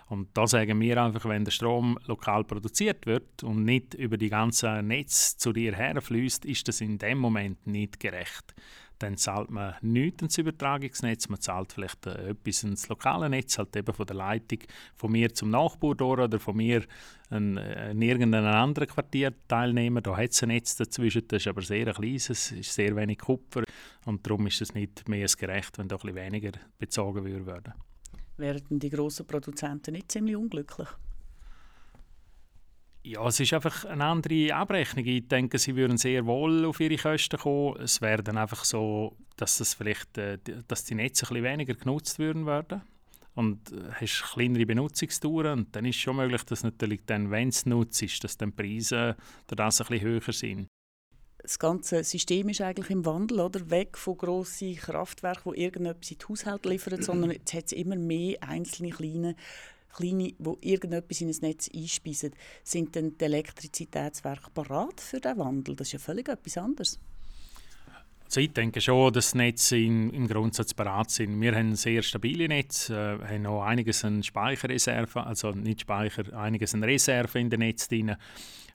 Und 0.09 0.29
da 0.35 0.47
sagen 0.47 0.79
wir 0.79 1.03
einfach, 1.03 1.25
wenn 1.25 1.47
der 1.47 1.53
Strom 1.53 1.99
lokal 2.07 2.45
produziert 2.45 3.07
wird 3.07 3.43
und 3.43 3.65
nicht 3.65 3.95
über 3.95 4.19
die 4.19 4.29
ganze 4.29 4.83
Netz 4.83 5.39
zu 5.39 5.55
dir 5.55 5.75
herfließt, 5.75 6.45
ist 6.45 6.69
das 6.69 6.83
in 6.83 6.99
dem 6.99 7.17
Moment 7.17 7.67
nicht 7.67 8.01
gerecht 8.01 8.55
dann 8.99 9.17
zahlt 9.17 9.51
man 9.51 9.75
nichts 9.81 10.23
ins 10.23 10.39
Übertragungsnetz, 10.39 11.29
man 11.29 11.41
zahlt 11.41 11.73
vielleicht 11.73 12.07
äh, 12.07 12.31
etwas 12.31 12.63
ins 12.63 12.89
lokale 12.89 13.29
Netz, 13.29 13.59
halt 13.59 13.75
eben 13.77 13.93
von 13.93 14.07
der 14.07 14.17
Leitung 14.17 14.61
von 14.95 15.13
mir 15.13 15.33
zum 15.33 15.51
Nachbar 15.51 15.95
durch 15.95 16.21
oder 16.21 16.39
von 16.39 16.57
mir 16.57 16.85
in, 17.31 17.57
in 17.57 18.03
irgendeinem 18.03 18.47
anderen 18.47 18.89
Quartierteilnehmer. 18.89 20.01
Da 20.01 20.17
hat 20.17 20.31
es 20.31 20.43
ein 20.43 20.49
Netz 20.49 20.77
dazwischen, 20.77 21.27
das 21.29 21.43
ist 21.43 21.49
aber 21.49 21.63
sehr 21.63 21.87
ein 21.87 21.95
kleines, 21.95 22.31
es 22.31 22.53
ist 22.53 22.75
sehr 22.75 22.95
wenig 22.97 23.19
Kupfer 23.19 23.65
und 24.05 24.27
darum 24.27 24.47
ist 24.47 24.61
es 24.61 24.75
nicht 24.75 25.09
mehr 25.09 25.23
als 25.23 25.37
gerecht, 25.37 25.79
wenn 25.79 25.89
da 25.89 25.97
ein 25.97 26.01
bisschen 26.01 26.17
weniger 26.17 26.53
bezogen 26.79 27.25
würde. 27.25 27.75
Wären 28.37 28.63
die 28.79 28.91
grossen 28.91 29.27
Produzenten 29.27 29.93
nicht 29.93 30.13
ziemlich 30.13 30.37
unglücklich? 30.37 30.89
Ja, 33.05 33.27
es 33.27 33.41
ist 33.41 33.55
einfach 33.55 33.85
eine 33.85 34.05
andere 34.05 34.55
Abrechnung. 34.55 35.07
Ich 35.07 35.29
denke, 35.29 35.59
sie 35.59 35.77
würden 35.77 35.97
sehr 35.97 36.27
wohl 36.27 36.65
auf 36.65 36.81
ihre 36.81 36.97
Kosten 36.97 37.39
kommen. 37.39 37.81
Es 37.81 38.01
wäre 38.01 38.23
dann 38.23 38.37
einfach 38.37 38.65
so, 38.65 39.17
dass, 39.37 39.59
das 39.59 39.75
vielleicht, 39.75 40.19
äh, 40.19 40.39
dass 40.67 40.85
die 40.85 40.95
Netze 40.95 41.25
ein 41.25 41.29
bisschen 41.29 41.45
weniger 41.45 41.75
genutzt 41.75 42.19
würden 42.19 42.45
werden 42.47 42.83
und 43.39 43.71
äh, 43.71 43.93
hast 43.93 44.33
kleinere 44.33 44.67
Benutzungsdauern 44.67 45.61
und 45.61 45.77
dann 45.77 45.85
ist 45.85 45.97
es 45.97 46.03
schon 46.03 46.17
möglich, 46.17 46.43
dass 46.43 46.65
natürlich 46.65 47.03
dann, 47.07 47.31
wenn 47.31 47.49
es 47.49 47.67
nutzt, 47.67 48.03
ist, 48.03 48.23
dass 48.25 48.37
dann 48.37 48.51
die 48.51 48.57
Preise 48.57 49.17
das 49.47 49.81
ein 49.81 49.87
bisschen 49.87 50.01
höher 50.07 50.33
sind. 50.33 50.67
Das 51.41 51.59
ganze 51.61 52.03
System 52.03 52.49
ist 52.49 52.61
eigentlich 52.61 52.91
im 52.91 53.07
Wandel, 53.07 53.39
oder? 53.39 53.71
Weg 53.71 53.97
von 53.97 54.19
grossen 54.19 54.75
Kraftwerken, 54.75 55.53
die 55.53 55.63
irgendetwas 55.63 56.11
in 56.11 56.19
die 56.19 56.25
Haushalte 56.29 56.69
liefern, 56.69 57.01
sondern 57.01 57.31
jetzt 57.31 57.55
hat 57.55 57.67
es 57.67 57.73
immer 57.73 57.95
mehr 57.95 58.43
einzelne 58.43 58.91
kleine 58.91 59.37
kleine, 59.99 60.33
die 60.39 60.71
irgendetwas 60.73 61.21
in 61.21 61.29
ein 61.29 61.37
Netz 61.41 61.71
einspeisen, 61.75 62.33
sind 62.65 62.95
dann 62.97 63.17
die 63.19 63.25
Elektrizitätswerke 63.25 64.51
parat 64.53 65.01
für 65.01 65.21
den 65.21 65.39
Wandel? 65.39 65.77
Das 65.77 65.89
ist 65.89 65.93
ja 65.93 65.99
völlig 65.99 66.29
etwas 66.29 66.59
anderes. 66.59 66.99
Also 68.29 68.41
ich 68.41 68.53
denke 68.53 68.83
schon, 68.83 69.11
dass 69.11 69.33
die 69.33 69.39
Netze 69.39 69.79
im 69.79 70.29
Grundsatz 70.29 70.75
parat 70.75 71.11
sind. 71.11 71.41
Wir 71.41 71.55
haben 71.55 71.75
sehr 71.77 72.03
stabile 72.03 72.47
Netze, 72.47 73.19
äh, 73.23 73.27
haben 73.27 73.47
auch 73.47 73.63
einiges 73.63 74.05
an 74.05 74.23
Speicherreserven, 74.23 75.23
also 75.23 75.53
nicht 75.53 75.81
Speicher, 75.81 76.39
einiges 76.39 76.75
an 76.75 76.85
Reserven 76.85 77.41
in 77.41 77.51
den 77.51 77.61
Netz 77.61 77.89
drin. 77.89 78.17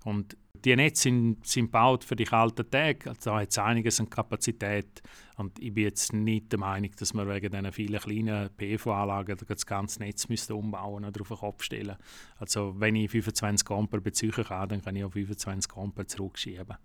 Und 0.06 0.36
die 0.64 0.76
Netze 0.76 1.04
sind, 1.04 1.46
sind 1.46 1.66
gebaut 1.66 2.04
für 2.04 2.16
die 2.16 2.24
kalten 2.24 2.70
Tage, 2.70 3.10
also 3.10 3.32
da 3.32 3.42
hat 3.42 3.50
es 3.50 3.58
einiges 3.58 4.00
an 4.00 4.10
Kapazität. 4.10 5.02
Und 5.38 5.60
ich 5.60 5.74
bin 5.74 5.86
jetzt 5.86 6.14
nicht 6.14 6.52
der 6.52 6.60
Meinung, 6.60 6.92
dass 6.98 7.14
wir 7.14 7.28
wegen 7.28 7.52
diesen 7.52 7.72
vielen 7.72 8.00
kleinen 8.00 8.50
PV-Anlagen 8.56 9.38
das 9.48 9.66
ganze 9.66 10.00
Netz 10.00 10.30
müsste 10.30 10.56
umbauen 10.56 11.06
oder 11.06 11.22
auf 11.22 11.28
den 11.28 11.38
Kopf 11.38 11.64
stellen. 11.64 11.98
Also 12.38 12.76
wenn 12.78 12.96
ich 12.96 13.12
25 13.12 13.70
Ampere 13.72 14.02
beziehen 14.02 14.32
kann, 14.32 14.70
dann 14.70 14.82
kann 14.82 14.96
ich 14.96 15.04
auch 15.04 15.12
25 15.12 15.76
Ampere 15.76 16.06
zurückschieben. 16.06 16.78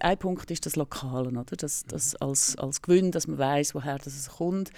Ein 0.00 0.18
Punkt 0.18 0.50
ist 0.50 0.66
das 0.66 0.76
Lokale, 0.76 1.30
oder? 1.30 1.56
Das, 1.56 1.84
das 1.84 2.14
als, 2.16 2.56
als 2.56 2.82
Gewinn, 2.82 3.10
dass 3.10 3.26
man 3.26 3.38
weiß, 3.38 3.74
woher 3.74 3.98
das 3.98 4.28
kommt. 4.28 4.70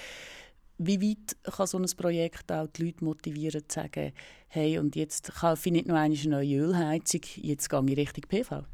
Wie 0.82 0.98
weit 1.02 1.36
kann 1.42 1.66
so 1.66 1.78
ein 1.78 1.84
Projekt 1.94 2.50
auch 2.50 2.66
die 2.68 2.86
Leute 2.86 3.04
motivieren, 3.04 3.62
zu 3.68 3.80
sagen, 3.80 4.12
hey, 4.48 4.78
und 4.78 4.96
jetzt 4.96 5.30
kaufe 5.34 5.68
ich 5.68 5.72
nicht 5.72 5.86
nur 5.86 5.98
eine 5.98 6.16
neue 6.24 6.56
Ölheizung, 6.56 7.20
jetzt 7.36 7.68
gehe 7.68 7.84
ich 7.86 7.96
Richtung 7.98 8.24
PV? 8.26 8.64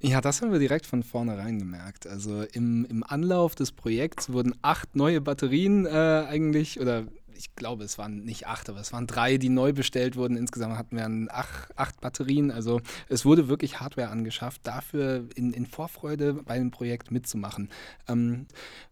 Ja, 0.00 0.20
das 0.20 0.42
haben 0.42 0.52
wir 0.52 0.58
direkt 0.58 0.84
von 0.84 1.02
vornherein 1.02 1.58
gemerkt. 1.58 2.06
Also 2.06 2.42
im, 2.52 2.84
im 2.84 3.02
Anlauf 3.02 3.54
des 3.54 3.72
Projekts 3.72 4.30
wurden 4.30 4.54
acht 4.60 4.94
neue 4.94 5.22
Batterien 5.22 5.86
äh, 5.86 5.88
eigentlich, 6.28 6.80
oder 6.80 7.06
ich 7.38 7.54
glaube, 7.54 7.84
es 7.84 7.98
waren 7.98 8.24
nicht 8.24 8.48
acht, 8.48 8.68
aber 8.68 8.80
es 8.80 8.92
waren 8.92 9.06
drei, 9.06 9.38
die 9.38 9.48
neu 9.48 9.72
bestellt 9.72 10.16
wurden. 10.16 10.36
Insgesamt 10.36 10.76
hatten 10.76 10.96
wir 10.96 11.32
acht, 11.32 11.78
acht 11.78 12.00
Batterien. 12.00 12.50
Also 12.50 12.80
es 13.08 13.24
wurde 13.24 13.48
wirklich 13.48 13.78
Hardware 13.78 14.08
angeschafft, 14.08 14.66
dafür 14.66 15.28
in, 15.36 15.52
in 15.52 15.64
Vorfreude 15.64 16.34
bei 16.34 16.58
dem 16.58 16.72
Projekt 16.72 17.12
mitzumachen. 17.12 17.70
Ähm, 18.08 18.46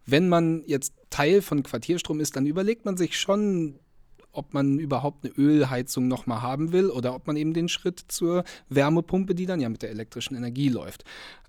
wenn 0.05 0.29
man 0.29 0.63
jetzt 0.65 0.93
Teil 1.09 1.41
von 1.41 1.61
Quartierstrom 1.61 2.21
ist, 2.21 2.37
dann 2.37 2.45
überlegt 2.45 2.85
man 2.85 2.95
sich 2.95 3.19
schon, 3.19 3.79
ob 4.37 4.53
man 4.53 4.79
überhaupt 4.79 5.25
eine 5.25 5.33
Ölheizung 5.33 6.07
nochmal 6.07 6.41
haben 6.41 6.71
will 6.71 6.89
oder 6.89 7.15
ob 7.15 7.27
man 7.27 7.35
eben 7.35 7.53
den 7.53 7.69
Schritt 7.69 8.03
zur 8.07 8.43
Wärmepumpe, 8.69 9.35
die 9.35 9.45
dann 9.45 9.59
ja 9.59 9.69
mit 9.69 9.81
der 9.81 9.89
elektrischen 9.89 10.35
Energie 10.35 10.69
läuft, 10.69 11.03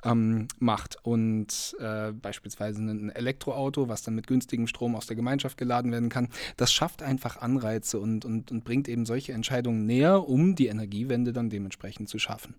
ähm, 0.04 0.48
macht. 0.58 0.96
Und 1.02 1.76
äh, 1.80 2.12
beispielsweise 2.12 2.80
ein 2.80 3.10
Elektroauto, 3.10 3.88
was 3.88 4.02
dann 4.02 4.14
mit 4.14 4.26
günstigem 4.26 4.66
Strom 4.66 4.94
aus 4.94 5.06
der 5.06 5.16
Gemeinschaft 5.16 5.58
geladen 5.58 5.92
werden 5.92 6.08
kann, 6.08 6.28
das 6.56 6.72
schafft 6.72 7.02
einfach 7.02 7.36
Anreize 7.36 7.98
und, 7.98 8.24
und, 8.24 8.50
und 8.50 8.64
bringt 8.64 8.88
eben 8.88 9.06
solche 9.06 9.32
Entscheidungen 9.32 9.86
näher, 9.86 10.28
um 10.28 10.54
die 10.54 10.66
Energiewende 10.66 11.32
dann 11.32 11.50
dementsprechend 11.50 12.08
zu 12.08 12.18
schaffen. 12.18 12.54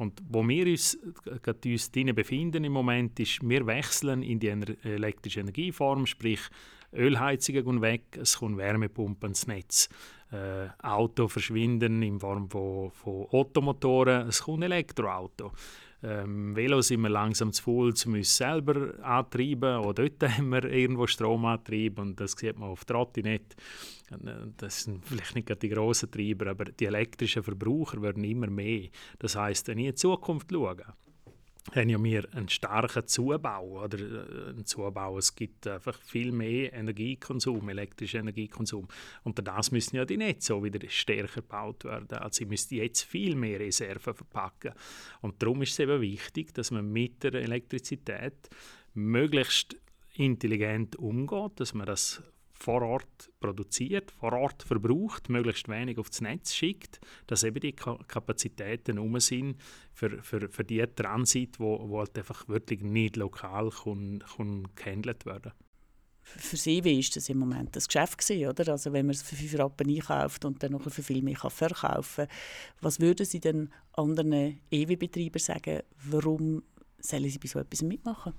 Und 0.00 0.22
wo 0.28 0.46
wir 0.48 0.66
uns, 0.66 0.98
äh, 1.26 1.72
uns 1.72 1.90
befinden 1.90 2.64
im 2.64 2.72
Moment, 2.72 3.20
ist, 3.20 3.46
wir 3.46 3.66
wechseln 3.66 4.22
in 4.22 4.40
die 4.40 4.48
elektrische 4.48 5.40
Energieform, 5.40 6.06
sprich 6.06 6.40
Ölheizungen 6.92 7.64
gehen 7.64 7.82
weg, 7.82 8.18
es 8.20 8.38
kommen 8.38 8.58
Wärmepumpen 8.58 9.30
ins 9.30 9.46
Netz. 9.46 9.88
Äh, 10.32 10.68
Autos 10.82 11.32
verschwinden 11.32 12.02
in 12.02 12.20
Form 12.20 12.48
von, 12.48 12.90
von 12.90 13.26
Automotoren, 13.30 14.28
es 14.28 14.42
kommt 14.42 14.64
Elektroauto. 14.64 15.52
Ähm, 16.02 16.56
Velo 16.56 16.80
sind 16.80 17.02
wir 17.02 17.10
langsam 17.10 17.52
zu 17.52 17.62
voll, 17.62 17.92
um 18.06 18.14
uns 18.14 18.36
selber 18.36 18.94
antreiben. 19.02 19.76
Auch 19.76 19.92
dort 19.92 20.22
haben 20.22 20.48
wir 20.48 20.64
irgendwo 20.64 21.06
Stromantrieb 21.06 21.98
und 21.98 22.18
das 22.18 22.32
sieht 22.32 22.58
man 22.58 22.70
auf 22.70 22.84
Trottinett. 22.84 23.54
Äh, 24.10 24.16
das 24.56 24.84
sind 24.84 25.04
vielleicht 25.04 25.34
nicht 25.34 25.62
die 25.62 25.68
grossen 25.68 26.10
Treiber, 26.10 26.50
aber 26.50 26.66
die 26.66 26.86
elektrischen 26.86 27.42
Verbraucher 27.42 28.00
werden 28.00 28.24
immer 28.24 28.48
mehr. 28.48 28.88
Das 29.18 29.36
heißt, 29.36 29.68
wenn 29.68 29.78
ich 29.78 29.86
in 29.86 29.90
die 29.90 29.96
Zukunft 29.96 30.50
schaue, 30.50 30.76
haben 31.74 31.88
ja 31.88 32.02
wir 32.02 32.34
einen 32.34 32.48
starken 32.48 33.06
Zubau. 33.06 33.84
Oder 33.84 33.98
äh, 33.98 34.48
einen 34.50 34.64
Zubau. 34.64 35.18
Es 35.18 35.34
gibt 35.34 35.66
einfach 35.66 35.98
viel 36.02 36.32
mehr 36.32 36.72
Energiekonsum, 36.72 37.68
elektrischen 37.68 38.20
Energiekonsum. 38.20 38.88
Und 39.24 39.46
das 39.46 39.70
müssen 39.70 39.96
ja 39.96 40.04
die 40.04 40.16
Netze 40.16 40.54
auch 40.54 40.62
wieder 40.62 40.80
stärker 40.88 41.40
gebaut 41.40 41.84
werden. 41.84 42.18
Also 42.18 42.38
sie 42.38 42.46
müssen 42.46 42.74
jetzt 42.74 43.02
viel 43.02 43.36
mehr 43.36 43.60
Reserven 43.60 44.14
verpacken. 44.14 44.72
Und 45.20 45.42
darum 45.42 45.62
ist 45.62 45.72
es 45.72 45.78
eben 45.78 46.00
wichtig, 46.00 46.54
dass 46.54 46.70
man 46.70 46.90
mit 46.90 47.22
der 47.22 47.34
Elektrizität 47.34 48.48
möglichst 48.94 49.76
intelligent 50.14 50.96
umgeht, 50.96 51.52
dass 51.60 51.74
man 51.74 51.86
das 51.86 52.22
vor 52.62 52.82
Ort 52.82 53.30
produziert, 53.40 54.10
vor 54.10 54.32
Ort 54.32 54.62
verbraucht, 54.62 55.28
möglichst 55.28 55.68
wenig 55.68 55.98
aufs 55.98 56.20
Netz 56.20 56.54
schickt, 56.54 57.00
dass 57.26 57.42
eben 57.42 57.60
die 57.60 57.72
Kapazitäten 57.72 58.98
um 58.98 59.18
sind 59.18 59.56
für, 59.92 60.22
für, 60.22 60.48
für 60.48 60.64
die 60.64 60.84
Transit, 60.94 61.58
wo, 61.58 61.88
wo 61.88 61.98
halt 61.98 62.16
einfach 62.18 62.46
wirklich 62.48 62.82
nicht 62.82 63.16
lokal 63.16 63.70
kann, 63.70 64.22
kann 64.36 64.68
gehandelt 64.74 65.26
werden 65.26 65.52
für 66.22 66.56
Sie, 66.56 66.84
wie 66.84 66.98
ist 66.98 67.16
das 67.16 67.28
im 67.28 67.38
Moment 67.38 67.74
das 67.74 67.88
Geschäft 67.88 68.18
gewesen, 68.18 68.48
oder? 68.48 68.72
Also 68.72 68.92
wenn 68.92 69.06
man 69.06 69.14
es 69.14 69.22
für 69.22 69.34
5 69.34 69.58
Rappen 69.58 69.88
einkauft 69.88 70.44
und 70.44 70.62
dann 70.62 70.72
noch 70.72 70.82
für 70.82 71.02
viel 71.02 71.22
mehr 71.22 71.34
kann 71.34 71.50
verkaufen 71.50 72.26
was 72.80 73.00
würden 73.00 73.26
Sie 73.26 73.40
den 73.40 73.70
anderen 73.92 74.60
EW-Betreibern 74.70 75.40
sagen, 75.40 75.80
warum 76.04 76.62
sollen 76.98 77.30
sie 77.30 77.38
bei 77.38 77.48
so 77.48 77.58
etwas 77.58 77.82
mitmachen? 77.82 78.34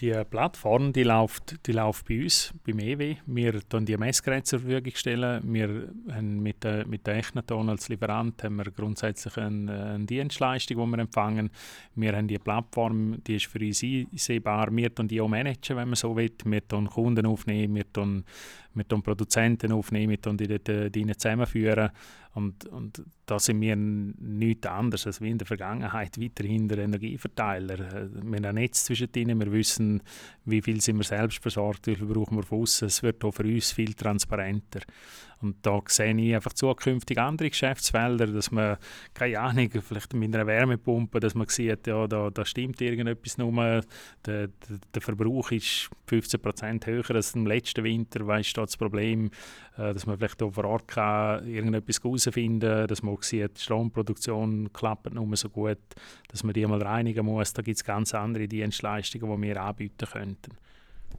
Die 0.00 0.12
Plattform 0.30 0.92
die 0.92 1.02
läuft, 1.02 1.66
die 1.66 1.72
läuft 1.72 2.06
bei 2.06 2.22
uns, 2.22 2.54
beim 2.64 2.78
EW. 2.78 3.16
Wir 3.26 3.60
stellen 3.60 3.84
die 3.84 3.96
Messgeräte 3.96 4.44
zur 4.44 4.60
Verfügung. 4.60 4.92
Stellen. 4.94 5.52
Wir 5.52 5.88
haben 6.12 6.40
mit 6.40 6.62
der, 6.62 6.86
mit 6.86 7.04
der 7.04 7.16
Echnaton 7.16 7.68
als 7.68 7.88
Lieferant 7.88 8.44
haben 8.44 8.56
wir 8.56 8.70
grundsätzlich 8.70 9.36
eine, 9.36 9.94
eine 9.94 10.06
Dienstleistung, 10.06 10.76
die 10.76 10.96
wir 10.96 10.98
empfangen. 11.00 11.50
Wir 11.96 12.16
haben 12.16 12.28
die 12.28 12.38
Plattform, 12.38 13.16
die 13.24 13.36
ist 13.36 13.46
für 13.46 13.58
uns 13.58 13.82
einsehbar. 13.82 14.68
Wir 14.70 14.94
tun 14.94 15.08
die 15.08 15.20
auch 15.20 15.26
managen, 15.26 15.76
wenn 15.76 15.88
man 15.88 15.96
so 15.96 16.16
will. 16.16 16.30
Wir 16.44 16.68
tun 16.68 16.88
Kunden 16.88 17.26
aufnehmen, 17.26 17.74
wir 17.74 17.92
tun, 17.92 18.24
wir 18.74 18.86
tun 18.86 19.02
Produzenten 19.02 19.72
aufnehmen, 19.72 20.10
wir 20.10 20.22
tun 20.22 20.36
die 20.36 20.44
äh, 20.44 21.16
zusammenführen. 21.16 21.90
Und, 22.38 22.66
und 22.66 23.02
da 23.26 23.40
sind 23.40 23.60
wir 23.60 23.74
nichts 23.74 24.64
anderes 24.66 25.08
als 25.08 25.20
wie 25.20 25.28
in 25.28 25.38
der 25.38 25.46
Vergangenheit 25.46 26.20
weiterhin 26.20 26.68
der 26.68 26.78
Energieverteiler. 26.78 27.80
Äh, 27.80 28.08
wir 28.12 28.36
haben 28.36 28.44
ein 28.44 28.54
Netz 28.54 28.84
zwischen 28.84 29.08
ihnen, 29.16 29.40
wir 29.40 29.50
wissen, 29.50 30.00
wie 30.44 30.62
viel 30.62 30.80
sind 30.80 30.98
wir 30.98 31.04
selbst 31.04 31.42
versorgt, 31.42 31.88
wie 31.88 31.96
viel 31.96 32.06
brauchen 32.06 32.36
wir 32.36 32.44
von 32.44 32.62
außen. 32.62 32.86
Es 32.86 33.02
wird 33.02 33.24
auch 33.24 33.32
für 33.32 33.42
uns 33.42 33.72
viel 33.72 33.92
transparenter. 33.94 34.80
Und 35.40 35.56
da 35.62 35.80
sehe 35.86 36.16
ich 36.16 36.34
einfach 36.34 36.52
zukünftig 36.52 37.18
andere 37.18 37.50
Geschäftsfelder, 37.50 38.26
dass 38.26 38.50
man, 38.50 38.76
keine 39.14 39.38
Ahnung, 39.38 39.70
vielleicht 39.70 40.12
mit 40.14 40.34
einer 40.34 40.46
Wärmepumpe, 40.46 41.20
dass 41.20 41.34
man 41.34 41.46
sieht, 41.48 41.86
ja, 41.86 42.06
da, 42.06 42.30
da 42.30 42.44
stimmt 42.44 42.80
irgendetwas 42.80 43.38
nur, 43.38 43.52
der, 43.52 43.82
der, 44.48 44.48
der 44.94 45.02
Verbrauch 45.02 45.50
ist 45.52 45.90
15% 46.08 46.86
höher 46.86 47.10
als 47.10 47.34
im 47.34 47.46
letzten 47.46 47.84
Winter, 47.84 48.26
weißt 48.26 48.56
du, 48.56 48.62
das 48.62 48.76
Problem, 48.76 49.30
äh, 49.76 49.94
dass 49.94 50.06
man 50.06 50.18
vielleicht 50.18 50.42
auch 50.42 50.52
vor 50.52 50.64
Ort 50.64 50.88
kann 50.88 51.46
irgendetwas 51.46 52.02
herausfinden 52.02 52.60
kann, 52.60 52.86
dass 52.88 53.02
man 53.02 53.16
sieht, 53.20 53.56
die 53.56 53.62
Stromproduktion 53.62 54.72
klappt 54.72 55.14
nur 55.14 55.36
so 55.36 55.48
gut, 55.48 55.78
dass 56.28 56.42
man 56.42 56.52
die 56.52 56.66
mal 56.66 56.82
reinigen 56.82 57.24
muss. 57.24 57.52
Da 57.52 57.62
gibt 57.62 57.76
es 57.76 57.84
ganz 57.84 58.14
andere 58.14 58.48
Dienstleistungen, 58.48 59.40
die 59.40 59.48
wir 59.48 59.62
anbieten 59.62 60.06
könnten. 60.10 60.56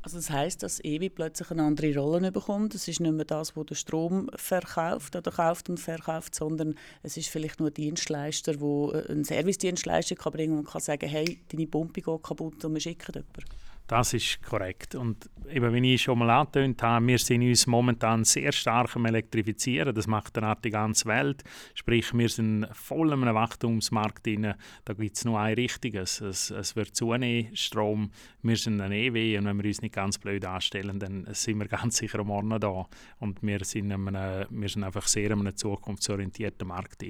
Also 0.01 0.17
das 0.17 0.29
heißt, 0.29 0.63
dass 0.63 0.79
EWI 0.83 1.09
plötzlich 1.09 1.51
eine 1.51 1.63
andere 1.63 1.93
Rolle 1.97 2.31
bekommt. 2.31 2.73
Es 2.73 2.87
ist 2.87 3.01
nicht 3.01 3.11
mehr 3.11 3.25
das, 3.25 3.55
wo 3.55 3.63
der 3.63 3.75
Strom 3.75 4.29
verkauft 4.35 5.15
oder 5.15 5.29
kauft 5.29 5.69
und 5.69 5.77
verkauft, 5.77 6.35
sondern 6.35 6.75
es 7.03 7.17
ist 7.17 7.27
vielleicht 7.29 7.59
nur 7.59 7.69
ein 7.69 7.73
Dienstleister, 7.73 8.61
wo 8.61 8.91
äh, 8.91 9.09
einen 9.09 9.25
Servicedienstleister 9.25 10.15
kann 10.15 10.31
bringen 10.31 10.57
und 10.57 10.67
kann 10.67 10.81
sagen, 10.81 11.09
hey, 11.09 11.39
deine 11.51 11.67
Pumpe 11.67 12.01
geht 12.01 12.23
kaputt 12.23 12.63
und 12.63 12.73
wir 12.73 12.81
schicken 12.81 13.13
jemanden. 13.13 13.68
Das 13.89 14.13
ist 14.13 14.43
korrekt. 14.43 14.93
Und 14.93 15.31
eben, 15.49 15.73
wie 15.73 15.95
ich 15.95 16.03
schon 16.03 16.19
mal 16.19 16.29
angetönt 16.29 16.83
habe, 16.83 17.07
wir 17.07 17.17
sind 17.17 17.41
uns 17.41 17.65
momentan 17.65 18.23
sehr 18.23 18.51
stark 18.51 18.95
am 18.95 19.07
Elektrifizieren. 19.07 19.95
Das 19.95 20.05
macht 20.05 20.37
dann 20.37 20.55
die 20.63 20.69
ganze 20.69 21.05
Welt. 21.07 21.43
Sprich, 21.73 22.13
wir 22.13 22.29
sind 22.29 22.67
voll 22.71 23.11
in 23.11 23.23
einem 23.23 23.33
Wachstumsmarkt. 23.33 24.27
Da 24.27 24.93
gibt 24.93 25.17
es 25.17 25.25
nur 25.25 25.39
ein 25.39 25.55
Richtiges. 25.55 26.21
Es, 26.21 26.51
es 26.51 26.75
wird 26.75 26.95
zunehmen, 26.95 27.55
Strom. 27.55 28.11
Wir 28.43 28.57
sind 28.57 28.79
ein 28.79 28.91
EW 28.91 29.39
und 29.39 29.45
wenn 29.45 29.57
wir 29.57 29.65
uns 29.65 29.81
nicht 29.81 29.95
ganz 29.95 30.19
blöd 30.19 30.45
anstellen, 30.45 30.99
dann 30.99 31.25
sind 31.31 31.57
wir 31.57 31.67
ganz 31.67 31.97
sicher 31.97 32.23
morgen 32.23 32.59
da. 32.59 32.85
Und 33.17 33.41
wir 33.41 33.65
sind, 33.65 33.91
einem, 33.91 34.47
wir 34.51 34.69
sind 34.69 34.83
einfach 34.83 35.07
sehr 35.07 35.31
in 35.31 35.39
einem 35.39 35.57
zukunftsorientierten 35.57 36.67
Markt. 36.67 37.03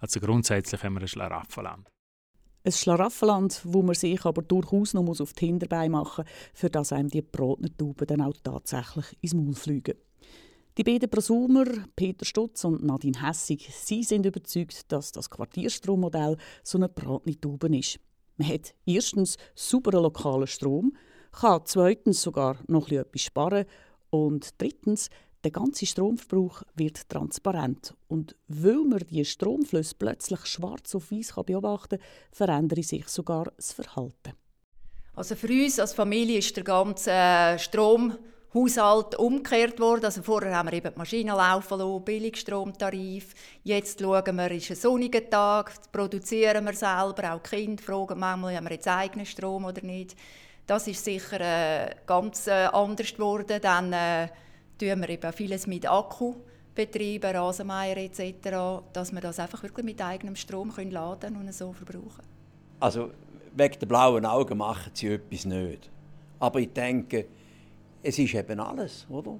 Also 0.00 0.18
grundsätzlich 0.18 0.82
haben 0.82 0.94
wir 0.94 1.02
ein 1.02 1.08
Schlaraffenland. 1.08 1.93
Ein 2.66 2.72
Schlaraffenland, 2.72 3.60
wo 3.64 3.82
man 3.82 3.94
sich 3.94 4.24
aber 4.24 4.40
durchaus 4.40 4.94
noch 4.94 5.20
auf 5.20 5.34
die 5.34 5.44
Hinterbeine 5.44 5.90
machen 5.90 6.24
muss, 6.24 6.50
für 6.54 6.70
das 6.70 6.92
einem 6.94 7.10
die 7.10 7.20
Brotnertauben 7.20 8.06
dann 8.06 8.22
auch 8.22 8.32
tatsächlich 8.42 9.04
ins 9.20 9.34
Maul 9.34 9.54
fliegen. 9.54 9.98
Die 10.78 10.82
beiden 10.82 11.10
Prosumer, 11.10 11.66
Peter 11.94 12.24
Stutz 12.24 12.64
und 12.64 12.82
Nadine 12.82 13.20
Hessig, 13.20 13.68
sie 13.70 14.02
sind 14.02 14.24
überzeugt, 14.24 14.90
dass 14.90 15.12
das 15.12 15.28
Quartierstrommodell 15.28 16.38
so 16.62 16.78
eine 16.78 16.88
Bratnitube 16.88 17.68
ist. 17.76 18.00
Man 18.38 18.48
hat 18.48 18.74
erstens 18.86 19.36
sauberen 19.54 20.02
lokalen 20.02 20.46
Strom, 20.46 20.96
kann 21.32 21.60
zweitens 21.66 22.22
sogar 22.22 22.56
noch 22.66 22.90
etwas 22.90 23.20
sparen 23.20 23.66
und 24.08 24.58
drittens 24.58 25.10
der 25.44 25.50
ganze 25.50 25.86
Stromverbrauch 25.86 26.62
wird 26.74 27.08
transparent. 27.08 27.94
Und 28.08 28.34
weil 28.48 28.84
man 28.84 29.00
die 29.00 29.24
Stromflüsse 29.24 29.94
plötzlich 29.98 30.46
schwarz 30.46 30.94
auf 30.94 31.10
weiß 31.10 31.34
beobachten 31.44 31.98
kann, 31.98 32.08
verändert 32.32 32.84
sich 32.84 33.06
sogar 33.08 33.52
das 33.56 33.72
Verhalten. 33.72 34.32
Also 35.14 35.36
für 35.36 35.48
uns 35.48 35.78
als 35.78 35.92
Familie 35.92 36.38
ist 36.38 36.56
der 36.56 36.64
ganze 36.64 37.10
äh, 37.12 37.58
Stromhaushalt 37.58 39.14
umgekehrt 39.16 39.78
worden. 39.78 40.06
Also 40.06 40.22
vorher 40.22 40.56
haben 40.56 40.68
wir 40.68 40.72
eben 40.72 40.92
die 40.92 40.98
Maschinen 40.98 41.36
laufen 41.36 41.78
lassen, 41.78 42.04
Billigstromtarif. 42.04 43.34
Jetzt 43.62 44.00
schauen 44.00 44.36
wir, 44.36 44.50
ist 44.50 44.70
ein 44.70 44.76
sonniger 44.76 45.30
Tag, 45.30 45.72
produzieren 45.92 46.64
wir 46.64 46.74
selber. 46.74 47.34
Auch 47.34 47.42
die 47.42 47.56
Kinder 47.56 47.82
fragen 47.82 48.18
manchmal, 48.18 48.56
haben 48.56 48.64
wir 48.64 48.72
jetzt 48.72 48.88
eigenen 48.88 49.26
Strom 49.26 49.66
oder 49.66 49.82
nicht. 49.82 50.16
Das 50.66 50.86
ist 50.88 51.04
sicher 51.04 51.40
äh, 51.40 51.94
ganz 52.06 52.46
äh, 52.46 52.68
anders 52.72 53.12
geworden. 53.12 53.60
Dann, 53.60 53.92
äh, 53.92 54.28
tun 54.78 55.00
wir 55.00 55.08
eben 55.08 55.32
vieles 55.32 55.66
mit 55.66 55.88
Akku 55.88 56.34
betreiben, 56.74 57.36
Rasenmeier 57.36 57.96
etc., 57.96 58.82
dass 58.92 59.12
wir 59.12 59.20
das 59.20 59.38
einfach 59.38 59.62
wirklich 59.62 59.84
mit 59.84 60.02
eigenem 60.02 60.36
Strom 60.36 60.72
können 60.72 60.90
laden 60.90 61.36
und 61.36 61.52
so 61.54 61.72
verbrauchen. 61.72 62.22
Also 62.80 63.10
wegen 63.56 63.78
der 63.78 63.86
blauen 63.86 64.26
Augen 64.26 64.58
machen 64.58 64.90
sie 64.92 65.08
etwas 65.08 65.44
nicht. 65.44 65.90
Aber 66.40 66.60
ich 66.60 66.72
denke, 66.72 67.26
es 68.02 68.18
ist 68.18 68.34
eben 68.34 68.60
alles, 68.60 69.06
oder? 69.08 69.38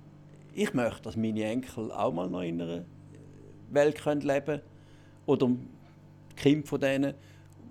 Ich 0.54 0.72
möchte, 0.72 1.02
dass 1.02 1.16
meine 1.16 1.44
Enkel 1.44 1.90
auch 1.90 2.12
mal 2.12 2.30
noch 2.30 2.42
in 2.42 2.62
einer 2.62 2.84
Welt 3.70 4.04
leben 4.04 4.44
können 4.44 4.62
oder 5.26 5.48
die 5.48 6.36
Kinder 6.36 6.66
von 6.66 6.80
denen, 6.80 7.14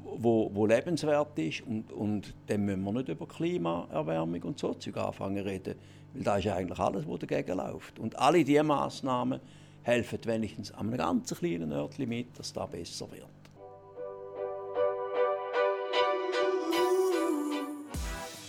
wo, 0.04 0.52
wo 0.54 0.66
lebenswert 0.66 1.40
ist 1.40 1.62
und, 1.62 1.92
und 1.92 2.34
dann 2.48 2.66
müssen 2.66 2.84
wir 2.84 2.92
nicht 2.92 3.10
über 3.10 3.26
Klimaerwärmung 3.26 4.44
und 4.44 4.60
so 4.60 4.74
Zeug 4.74 4.98
anfangen 4.98 5.42
reden, 5.44 5.76
weil 6.14 6.24
da 6.24 6.38
ist 6.38 6.48
eigentlich 6.48 6.80
alles, 6.80 7.08
was 7.08 7.20
dagegen 7.20 7.58
läuft. 7.58 8.00
Und 8.00 8.18
alle 8.18 8.44
diese 8.44 8.64
Massnahmen 8.64 9.40
helfen 9.84 10.18
wenigstens 10.26 10.72
an 10.72 10.88
einem 10.88 10.98
ganz 10.98 11.36
kleinen 11.36 11.72
Örtchen 11.72 12.10
mit, 12.10 12.38
dass 12.38 12.52
das 12.54 12.70
besser 12.70 13.12
wird. 13.12 13.28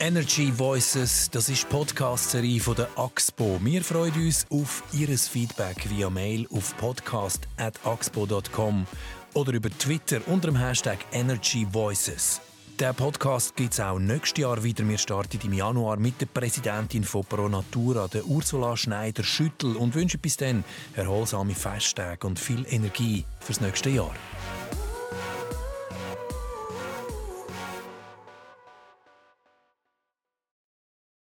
Energy 0.00 0.50
Voices, 0.52 1.30
das 1.30 1.48
ist 1.48 1.62
die 1.62 1.68
Podcast-Serie 1.68 2.58
von 2.60 2.74
der 2.74 2.88
AXPO. 2.94 3.58
Wir 3.62 3.82
freuen 3.82 4.12
uns 4.12 4.44
auf 4.50 4.82
Ihr 4.92 5.08
Feedback 5.16 5.88
via 5.88 6.10
Mail 6.10 6.46
auf 6.52 6.76
podcast.axpo.com 6.76 8.86
oder 9.32 9.52
über 9.54 9.70
Twitter 9.70 10.20
unter 10.26 10.48
dem 10.48 10.56
Hashtag 10.56 10.98
Energy 11.10 11.66
Voices. 11.70 12.42
Der 12.80 12.92
Podcast 12.92 13.54
gibt 13.54 13.72
es 13.74 13.78
auch 13.78 14.00
nächstes 14.00 14.42
Jahr 14.42 14.64
wieder. 14.64 14.86
Wir 14.88 14.98
starten 14.98 15.38
im 15.44 15.52
Januar 15.52 15.96
mit 15.96 16.20
der 16.20 16.26
Präsidentin 16.26 17.04
von 17.04 17.24
Pro 17.24 17.48
Natura, 17.48 18.08
der 18.08 18.24
Ursula 18.24 18.76
Schneider-Schüttel, 18.76 19.76
und 19.76 19.94
wünschen 19.94 20.18
bis 20.18 20.36
dann 20.36 20.64
erholsame 20.96 21.54
Festtage 21.54 22.26
und 22.26 22.36
viel 22.36 22.66
Energie 22.68 23.24
fürs 23.38 23.60
nächste 23.60 23.90
Jahr. 23.90 24.12